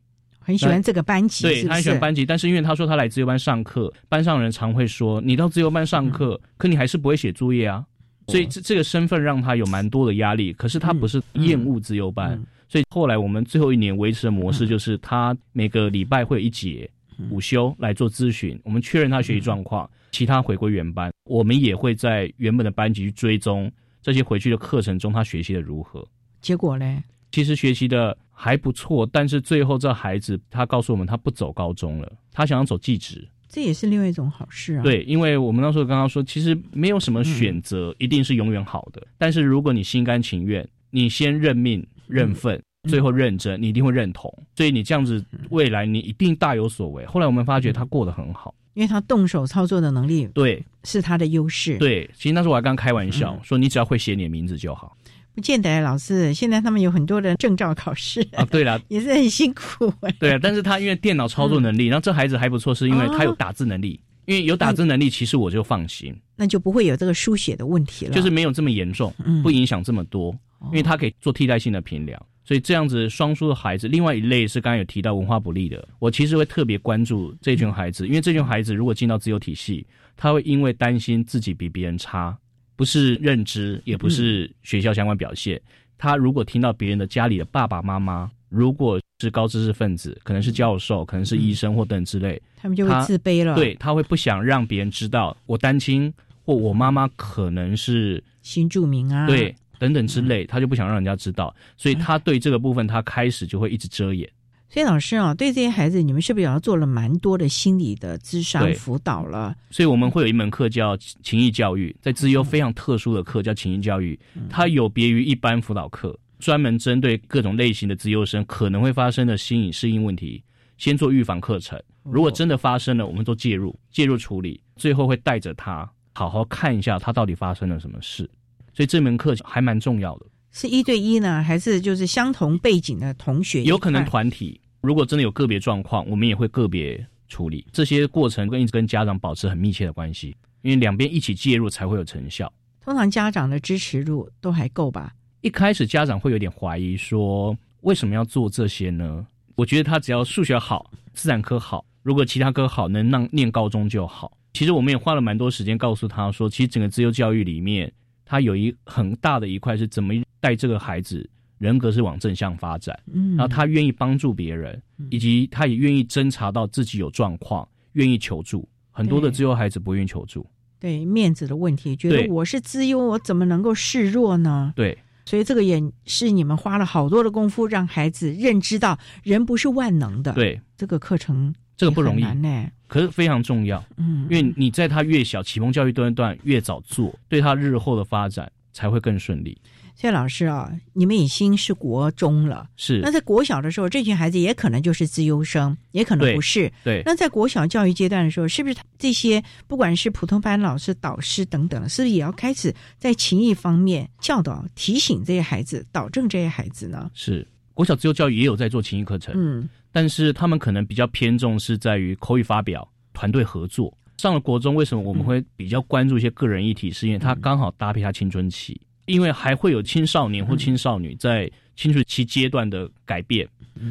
[0.48, 7.86] 很喜欢这个班级，对他很喜欢班级，但是因为他说他来自由班上课，班上人常会说你到自由班上课，可你还是不会写作业啊，
[8.28, 10.54] 所以这这个身份让他有蛮多的压力。
[10.54, 16.89] 可是他不是厌恶自由班，所以后来我们最后一年维持的模式就是他每个礼拜会有一节
[17.30, 23.70] 午休来做咨询，我们确认他学习状况，其他回归原班，我们也会在原本的班级去追踪
[24.02, 26.08] 这些回去的课程中他学习的如何。
[26.39, 27.04] 结果呢？
[27.32, 28.17] 其实学习的。
[28.39, 34.84] 还不错，但是最后这孩子他告诉我们，他不走高中了，他想要走技职，这也是另外一种好事啊。
[34.84, 44.32] 对，因为我们那时候刚刚说，其实没有什么选择一定是永远好的，但是如果你心甘情愿，你先认命认份，最后认真，你一定会认同。
[44.55, 47.03] 所以你这样子，未来你一定大有所为。
[47.07, 51.80] 后来我们发觉他过得很好，因为他动手操作的能力，对，是他的优势。
[51.80, 54.95] 对，其实那时候我还刚开玩笑说，你只要会写你的名字就好。
[55.38, 56.34] 不见得，老师。
[56.34, 58.44] 现在他们有很多的证照考试啊。
[58.46, 59.94] 对了，也是很辛苦。
[60.18, 64.00] 对啊，但是他因为电脑操作能力，然后这孩子还不错，是因为他有打字能力。
[64.26, 69.14] 因为有打字能力，其实我就放心，那就不会有这个书写的问题了，就是没有这么严重，
[69.44, 70.36] 不影响这么多。
[70.66, 79.86] 因为他可以做替代性的评量，所以这样子双书的孩子，另外一类是刚刚有提到文化不利的，我其实会特别关注这群孩子，因为这群孩子如果进到自由体系，
[80.18, 82.36] 他会因为担心自己比别人差。
[82.78, 85.59] 不是认知，也不是学校相关表现。
[85.97, 93.55] 他如果听到别人的家里的爸爸妈妈，如果是高知识分子，可能是教授，可能是医生或等之类，他们就会自卑了。
[93.55, 96.13] 对他会不想让别人知道我单亲，
[96.45, 104.30] 或我妈妈可能是新住民啊，对等等之类，他就不想让人家知道，所以他对这个部分他开始就会一直遮掩。
[104.70, 109.55] 所以老师啊，对这些孩子，你们是不是也要做了蛮多的心理的智商辅导了？
[109.72, 120.43] 所以我们会有一门课叫情谊教育，在自优非常特殊的课叫情谊教育，它有别于一般辅导课，专门针对各种类型的自优生可能会发生的心理适应问题，
[120.78, 121.82] 先做预防课程。
[122.03, 128.30] 如果真的发生了，我们做介入，介入处理，最后会带着他好好看一下他到底发生了什么事。
[128.74, 130.26] 所以这门课还蛮重要的。
[130.60, 133.62] 是一对一呢，还是就是相同背景的同学？
[133.62, 134.60] 有可能团体。
[134.82, 137.64] 如果真的有个别状况，我们也会个别处理。
[137.72, 142.51] 这些过程跟一直跟家长保持很密切的关系，因为两边一起介入才会有成效。
[142.82, 145.14] 通常家长的支持度都还够吧？
[145.41, 149.28] 一开始家长会有点怀疑，说为什么要做这些呢？
[149.53, 154.36] 我觉得他只要数学好，自然科好，如果其他科好，能让念高中就好。
[154.53, 157.93] 其实我们也花了蛮多时间告诉他说，其实整个自由教育里面，
[158.26, 168.68] 它有一很大的一块是怎么带这个孩子人格是往正向发展，嗯，然后他愿意帮助别人，以及他也愿意侦查到自己有状况，愿意求助。
[168.92, 170.46] 很多的自由孩子不愿意求助。
[170.80, 174.74] 对面子的问题，觉得我是资优，我怎么能够示弱呢？
[174.76, 180.34] 对，所以这个也是你们花了好多的功夫，让孩子认知到人不是万能的。
[180.34, 183.84] 对，这个课程这个不容易呢，可是非常重要。
[183.98, 189.59] 嗯，因为你在他越小，启蒙教育段段越早做，对他日后的发展才会更顺利。
[189.95, 196.71] 谢老师啊，你们已经是国中了，是那在国小的时候，这群孩子也可能就是自优生，也可能不是。
[196.84, 207.09] 对，那在国小教育阶段的时候，是不是这些不管是普通班老师、导师等等，是不是也要开始在情谊方面教导、提醒这些孩子、导正这些孩子呢？
[207.15, 213.91] 是国小自由教育也有在做情谊课程，嗯，但是他们可能比较偏重是在于口语发表、团队合作。
[214.18, 216.91] 上了国中，为什么我们会比较关注一些个人议题？
[216.91, 218.80] 是因为他刚好搭配他青春期。
[219.05, 223.47] 因为还会有青少年或青少女在青春期阶段的改变，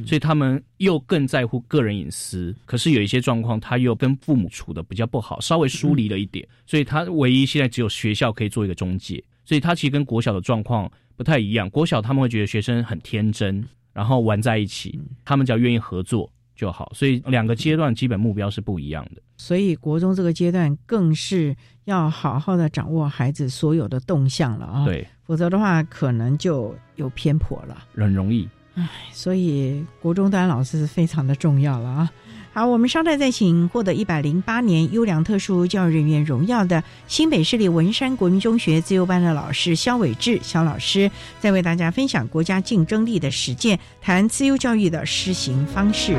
[0.07, 2.55] 所以他们又更在乎个人隐私。
[2.67, 9.25] 可是有一些状况，他又跟父母处的比较不好，稍微疏离了一点，所以他唯一现在只有学校可以做一个中介。
[9.47, 11.71] 所以他其实跟国小的状况不太一样。
[11.71, 16.91] 国小他们会觉得学生很天真，然后玩在一起，他们只要愿意合作就好。
[16.95, 19.23] 所以两个阶段基本目标是不一样的。
[19.37, 21.55] 所以国中这个阶段更是。
[21.87, 28.49] 要好好的掌握孩子所有的动向了啊，对，否则的话可能就有偏颇了，很容易。
[28.75, 32.11] 唉，所以国中端老师是非常的重要了啊。
[32.57, 46.17] 好，我们稍待再请获得一百零八年优良特殊教育人员荣耀的新北市立文山国民中学自由班的老师肖伟志肖老师，再为大家分享国家竞争力的实践，谈自由教育的施行方式。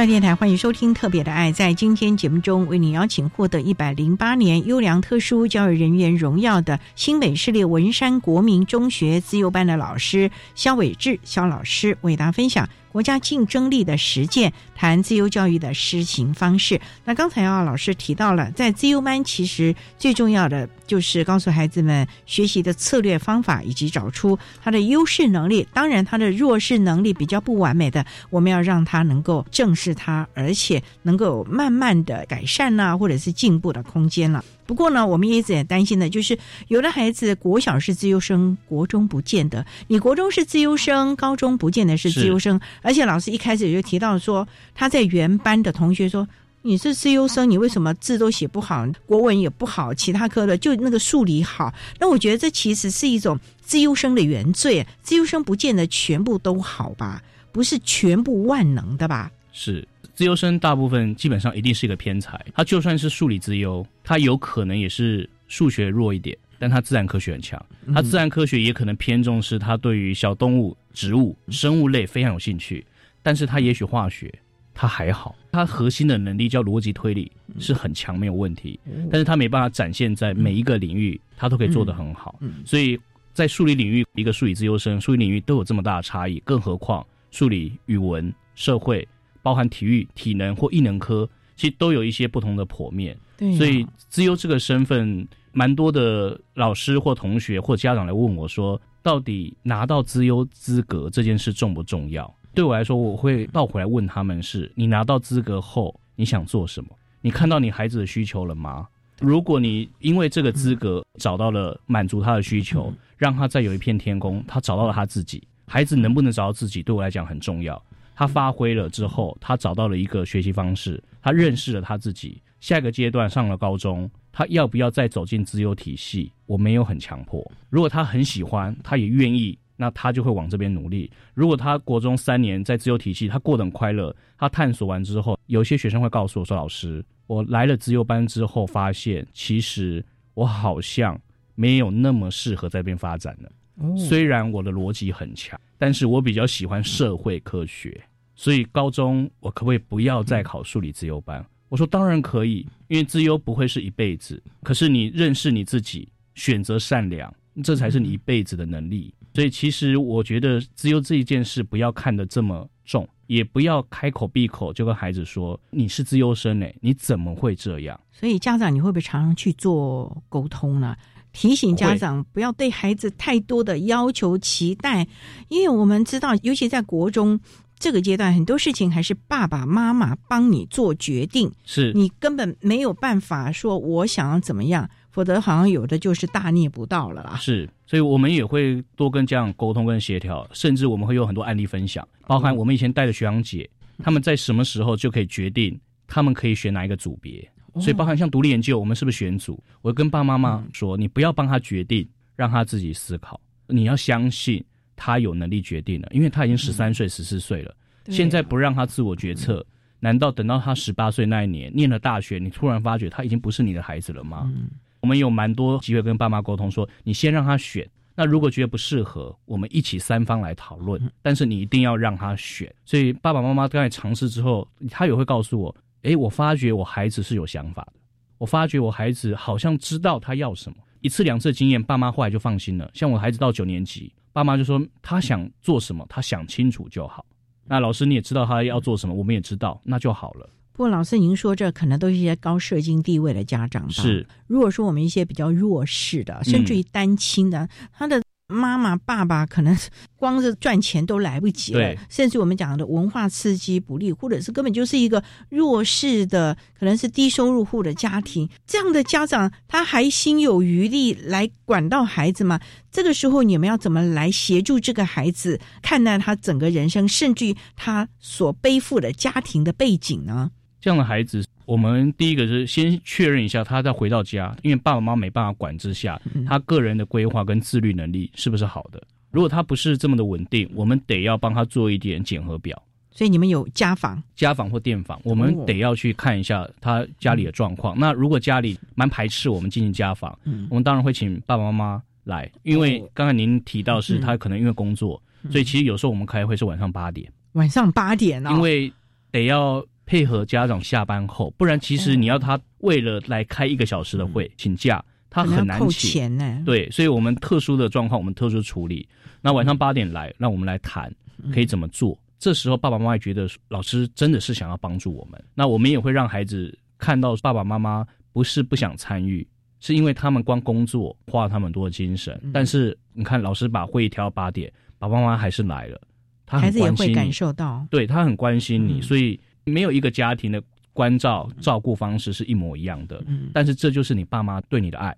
[0.00, 1.52] 教电台欢迎收听《特别的爱》。
[1.54, 12.66] 在今天节目中，为您邀请获得一百零八年优良特殊教育人员荣耀的新北市立文山国民中学自由班的老师肖伟志肖老师，为大家分享。
[12.92, 16.80] 国家竞争力的实践，谈自由教育的施行方式。
[17.04, 25.66] 那刚才啊，老师提到了，在自由班其实最重要的就是告诉孩子们学习的策略方法，以及找出他的优势能力。
[25.72, 34.44] 当然，他的弱势能力比较不完美的，我们要让他能够正视他，而且能够慢慢的改善呐，或者是进步的空间了。
[34.70, 42.60] 不过呢，我们也一直也担心的，就是有的孩子国小是自优生，国中不见得；你国中是自优生，高中不见得是自优生。
[42.80, 46.28] 而且老师一开始就提到说，他在原班的同学说
[46.62, 51.74] 你是自优生，你为什么字都写不好，国文也不好，其他科的就那个数理好？
[51.98, 54.86] 那我觉得这其实是一种自优生的原罪。
[55.02, 59.32] 自优生不见得全部都好吧，不是全部万能的吧？
[59.52, 59.88] 是。
[60.20, 67.66] 自优生大部分基本上一定是一个偏才，他就算是数理自优，他有可能也是数学弱一点，但他自然科学很强。
[67.94, 72.84] 他自然科学也可能偏重是他对于小动物、植物、生物类非常有兴趣，
[73.22, 74.30] 但是他也许化学
[74.74, 78.78] 他还好，他核心的能力叫逻辑推理是很强，没有问题，
[79.10, 82.38] 但是他没办法展现在每一个领域，他都可以做得很好。
[82.66, 83.00] 所以
[83.32, 89.08] 在数理领域，一个数理自优生，数理领域都有这么大的差异，更何况数理、语文、社会，
[89.42, 93.16] 包含体育、体能或艺能科，其实都有一些不同的剖面。
[93.36, 102.32] 对，所以资优这个身份，蛮多的老师或同学或家长来问我说，到底拿到资优资格这件事重不重要？
[102.54, 106.90] 对我来说，我会倒回来问他们：是你拿到资格后，你想做什么？
[107.20, 108.86] 你看到你孩子的需求了吗？
[109.20, 115.42] 如果你因为这个资格找到了满足他的需求，让他再有一片天空，他找到了他自己。
[115.66, 117.80] 孩子能不能找到自己，对我来讲很重要。
[118.20, 122.38] 他发挥了之后，他找到了一个学习方式，他认识了他自己。
[122.60, 126.30] 下一个阶段上了高中，他要不要再走进自由体系？
[126.44, 127.50] 我没有很强迫。
[127.70, 129.58] 如果他很喜欢，他也愿意。
[129.74, 131.10] 那他就会往这边努力。
[131.32, 134.14] 如果他国中三年在自由体系，他过得很快乐。
[134.36, 140.04] 他探索完之后，有些学生会告诉我说：“老师，我来了自由班之后，发现其实
[140.34, 141.18] 我好像
[141.54, 143.50] 没有那么适合在这边发展了。
[143.96, 147.98] 虽然我的逻辑很强，但是我比较喜欢社会科学。
[148.42, 154.42] 所以高中我可不可以不要再考数理自由班？”我说：“当然可以，因为自由不会是一辈子。
[154.62, 157.30] 可是你认识你自己，选择善良，
[157.62, 168.00] 这才是你一辈子的能力。”所以，其实我觉得自由这一件事不要看得这么重，也不要开口闭口就跟孩子说你是自由生诶，你怎么会这样？
[168.10, 170.96] 所以，家长你会不会常常去做沟通呢？
[171.32, 175.06] 提醒家长不要对孩子太多的要求期待，
[175.48, 177.38] 因为我们知道，尤其在国中
[177.80, 184.88] 这个阶段，很多事情还是爸爸妈妈帮你做决定，是你根本没有办法说我想要怎么样。
[185.10, 187.36] 否则，好像有的就是大逆不道了啦。
[187.36, 193.68] 是，所以我们也会多跟家长沟通跟协调，甚至我们会有很多案例分享，包含我们以前带的学长姐，
[194.04, 195.76] 他们在什么时候就可以决定
[196.06, 197.50] 他们可以选哪一个组别。
[197.80, 199.60] 所以，包含像独立研究，我们是不是选组？
[199.82, 203.40] 我跟爸爸妈妈说，你不要帮他决定，让他自己思考。
[203.66, 204.64] 你要相信
[205.02, 207.74] 他有能力决定了，因为他已经十三岁、十四岁了。
[208.08, 209.64] 现在不让他自我决策，
[209.98, 214.52] 难道等到他十八岁那一年念了大学，你突然发觉他已经不是你的孩子了吗？
[215.00, 217.88] 我们有蛮多机会跟爸妈沟通，说你先让他选。
[218.14, 221.00] 那如果觉得不适合，我们一起三方来讨论。
[221.22, 222.70] 但是你一定要让他选。
[222.84, 227.94] 所以爸爸妈妈刚才尝试之后，他也会告诉我：，诶，我发觉我孩子是有想法的。
[228.36, 230.76] 我发觉我孩子好像知道他要什么。
[231.00, 232.90] 一次两次经验，爸妈后来就放心了。
[232.92, 237.24] 像我孩子到九年级，爸妈就说他想做什么，他想清楚就好。
[237.66, 240.48] 那老师你也知道他要做什么，我们也知道，那就好了。
[240.72, 243.90] 不过，老师，您说这可能都是一些高社经地位的家长。
[243.90, 249.76] 是，如果说我们一些比较弱势的，甚至于单亲的，他的妈妈、爸爸可能
[250.16, 262.60] 光是赚钱都来不及了，甚至我们讲的文化刺激不利，或者是根本就是一个弱势的，可能是低收入户的家庭，这样的家长他还心有余力来管到孩子吗？
[262.90, 270.50] 这个时候，你们要怎么来协助这个孩子看待他整个人生，甚至于他所背负的家庭的背景呢？
[270.80, 279.00] 这样的孩子，我们第一个是先确认一下，他再回到家，因为爸爸妈妈没办法管之下，他个人的规划跟自律能力是不是好的？
[279.30, 282.82] 如果他不是这么的稳定，我们得要帮他做一点检核表。
[283.12, 287.96] 所以你们有家访、家访或电访，我们得要去看一下他家里的状况。
[287.96, 290.36] 那如果家里蛮排斥我们进行家访，
[290.70, 298.92] 我们当然会请爸爸妈妈来，因为刚才您提到是他可能因为工作，所以其实有时候我们开会是晚上八点，晚上八点啊，因为
[299.30, 299.86] 得要。
[300.10, 305.00] 配合家长下班后，不然其实你要他为了来开一个小时的会请假，
[305.30, 306.36] 他很难请。
[306.64, 309.08] 对，所以我们特殊的状况，我们特殊处理。
[309.40, 311.14] 那晚上八点来，让我们来谈
[311.54, 312.18] 可以怎么做。
[312.40, 319.46] 这时候爸爸妈妈觉得老师真的是想要帮助我们，那我们也会让孩子看到爸爸妈妈不是不想参与，
[319.78, 322.36] 是因为他们光工作花了他们很多的精神。
[322.52, 326.00] 但是你看，老师把会议调到八点，爸爸妈妈还是来了，
[326.44, 329.38] 他孩子也会感受到，对他很关心你，所以。
[329.64, 335.16] 没有一个家庭的关照照顾方式是一模一样的，但是这就是你爸妈对你的爱，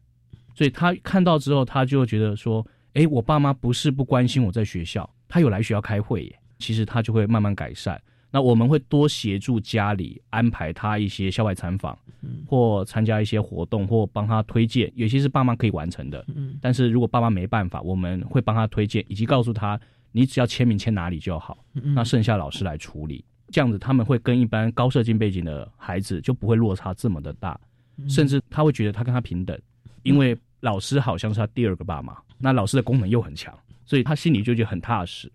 [0.55, 8.01] 所以他看到之后，他就觉得说：“哎，我爸妈不是不关心我在学校，他有来学校开会耶。”其实他就会慢慢改善。
[8.31, 11.99] 那我们会多协助家里安排他一些校外参访，
[12.47, 16.25] 或参加一些活动，或帮他推荐，有些是爸妈可以完成的。
[16.61, 19.79] 但是如果爸妈没办法，我们会帮他推荐，以及告诉他
[20.13, 21.65] ：“你只要签名签哪里就好。”
[21.95, 23.25] 那剩下老师来处理。
[23.53, 27.61] 这样子，他们会跟一般高社经背景的孩子就不会落差这么的大，
[28.09, 29.57] 甚至他会觉得他跟他平等，
[30.03, 35.31] 因为老师好像是他第二个爸妈，那老师的功能又很强，所以他心里就觉得很踏实。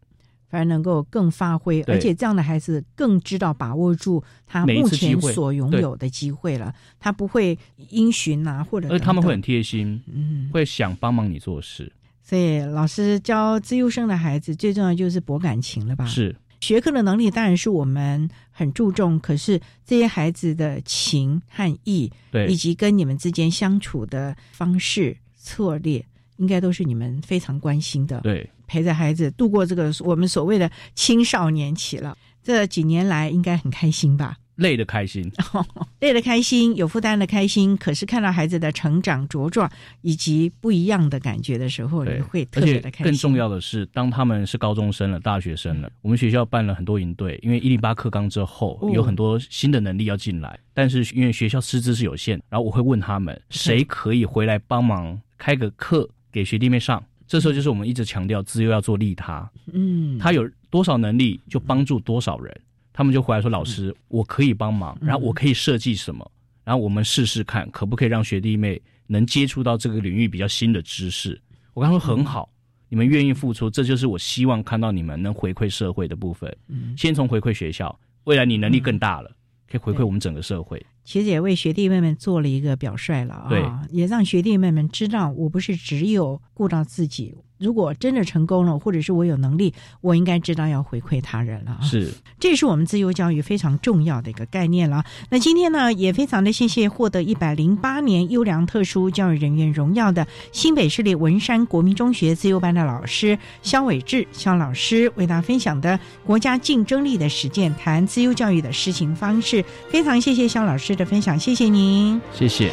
[0.49, 7.57] 反而能够更发挥，而且这样的孩子更知道把握住他目前所拥有的机会了，他不会
[7.89, 11.91] 因循啊，或者等等而他们会很贴心，嗯，会想帮忙你做事。
[12.23, 16.05] 所以老师教自优生的孩子，最重要就是博感情了吧？
[16.05, 16.33] 是
[16.67, 26.05] 学科的能力当然是我们很注重，可是这些孩子的情和义，对以及跟你们之间相处的方式策略，
[26.35, 28.19] 应该都是你们非常关心的。
[28.19, 32.17] 对，陪着孩子度过这个我们所谓的青少年期了。
[32.43, 34.35] 这几年来应该很开心吧？
[34.57, 35.31] 累的开心，
[36.01, 43.05] 累的开心，有负担的开心，可是看到孩子的成长茁壮以及不一样的感觉的时候，你，会特别的开心。
[43.05, 57.03] 更重要的是，当他们是高中生了、大学生了，我们学校办了很多营队，因为一零八课纲之后哦有很多新的能力要进来，但是因为学校师资是有限，然后我会问他们谁可以回来帮忙开个课给学弟妹上。
[57.27, 62.61] 这时候就是我们一直强调，自由要做利他，嗯，他有多少能力就帮助多少人。
[62.97, 66.31] 他们就回来说：“老师，我可以帮忙，然后我可以设计什么，
[66.63, 71.39] 然后我们试试看，可不可以让学弟妹能接触到这个领域比较新的知识。”
[71.75, 72.49] 我刚说很好，
[72.89, 76.51] 你们愿意付出，这就是我希望看到你们能回馈社会的部分。
[76.69, 79.29] 嗯先从回馈学校，未来你能力更大了，
[79.69, 80.83] 可以回馈我们整个社会。
[81.03, 87.35] 其实也为学弟妹们做了一个表率了啊，也让学弟妹们知道，我不是只有顾到自己。
[87.57, 91.81] 如果真的成功了，或者是我有能力，我应该知道要回馈他人了啊。
[91.81, 95.03] 是，这是我们自由教育非常重要的一个概念了。
[95.29, 109.63] 那今天呢，也非常的谢谢获得一百零八年优良特殊教育人员荣耀的新北市立文山国民中学自由班的老师肖伟志肖老师，为大家分享的国家竞争力的实践，谈自由教育的实行方式。
[109.89, 112.19] 非常谢谢肖老师的分享，谢谢您。
[112.33, 112.71] 谢谢。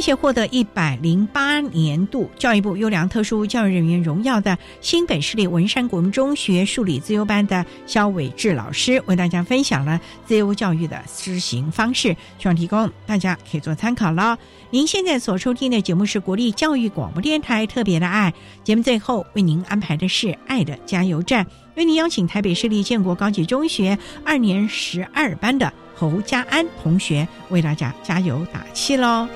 [0.00, 14.38] 并且获得一百零八年度教育部优良特殊教育人员荣耀的新北市立文山国民中学数理自由班的肖伟志老师，为大家分享了自由教育的施行方式，希望提供大家可以做参考了。
[14.70, 18.32] 您现在所收听的节目是国立教育广播电台特别的爱
[18.64, 21.46] 节目，最后为您安排的是爱的加油站，
[21.76, 29.28] 为您邀请台北市立建国高级中学二年十二班的侯家安同学为大家加油打气喽。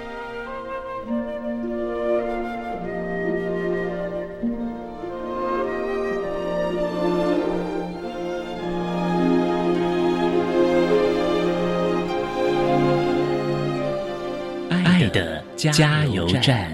[15.73, 16.71] 加油站。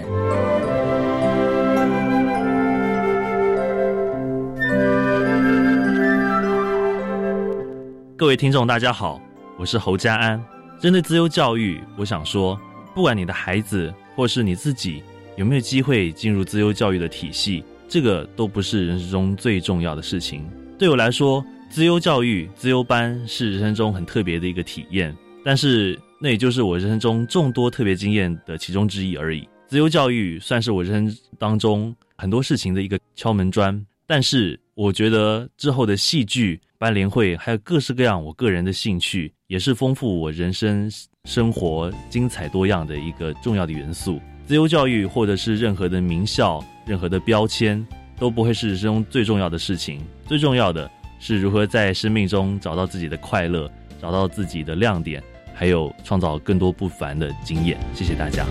[8.17, 9.21] 各位听众，大家好，
[9.57, 10.43] 我是侯家安。
[10.81, 12.59] 针对自由教育，我想说，
[12.93, 15.01] 不管你的孩子或是你自己
[15.37, 20.45] 有没有机会进入自由教育的体系，这个都不是人生中最重要的事情。
[20.77, 25.15] 对我来说，自由教育、自由班是人生中很特别的一个体验，
[25.45, 29.49] 但是那也就是我人生中众多特别经验的其中之一而已。
[29.67, 40.91] 自由教育算是我人生当中很多事情的一个敲门砖，但是我觉得之后的戏剧、班联会，还有各式各样我个人的兴趣，也是丰富我人生
[41.25, 44.21] 生活精彩多样的一个重要的元素。
[44.45, 47.83] 自由教育或者是任何的名校、任何的标签，
[48.19, 49.99] 都不会是人生中最重要的事情。
[50.27, 55.23] 最重要的是如何在生命中找到自己的快乐，找到自己的亮点，
[55.61, 57.77] 还有创造更多不凡的经验。
[57.93, 58.47] 谢谢大家。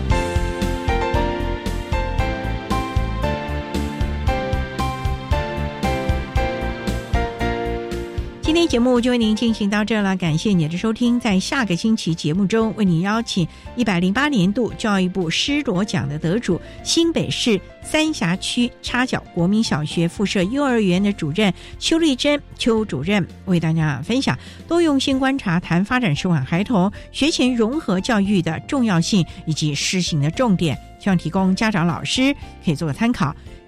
[8.71, 11.19] 节目就为您进行到这了，感谢您的收听。
[11.19, 13.45] 在下个星期节目中，为您邀请
[13.75, 33.35] 一百零八年度教育部施罗奖的得主，新北市三峡区插脚国民小学附设幼儿园的主任邱丽珍邱主任，为大家分享多用心观察谈发展迟缓孩童学前融合教育的重要性以及施行的重点，希望提供家长老师可以做个参考。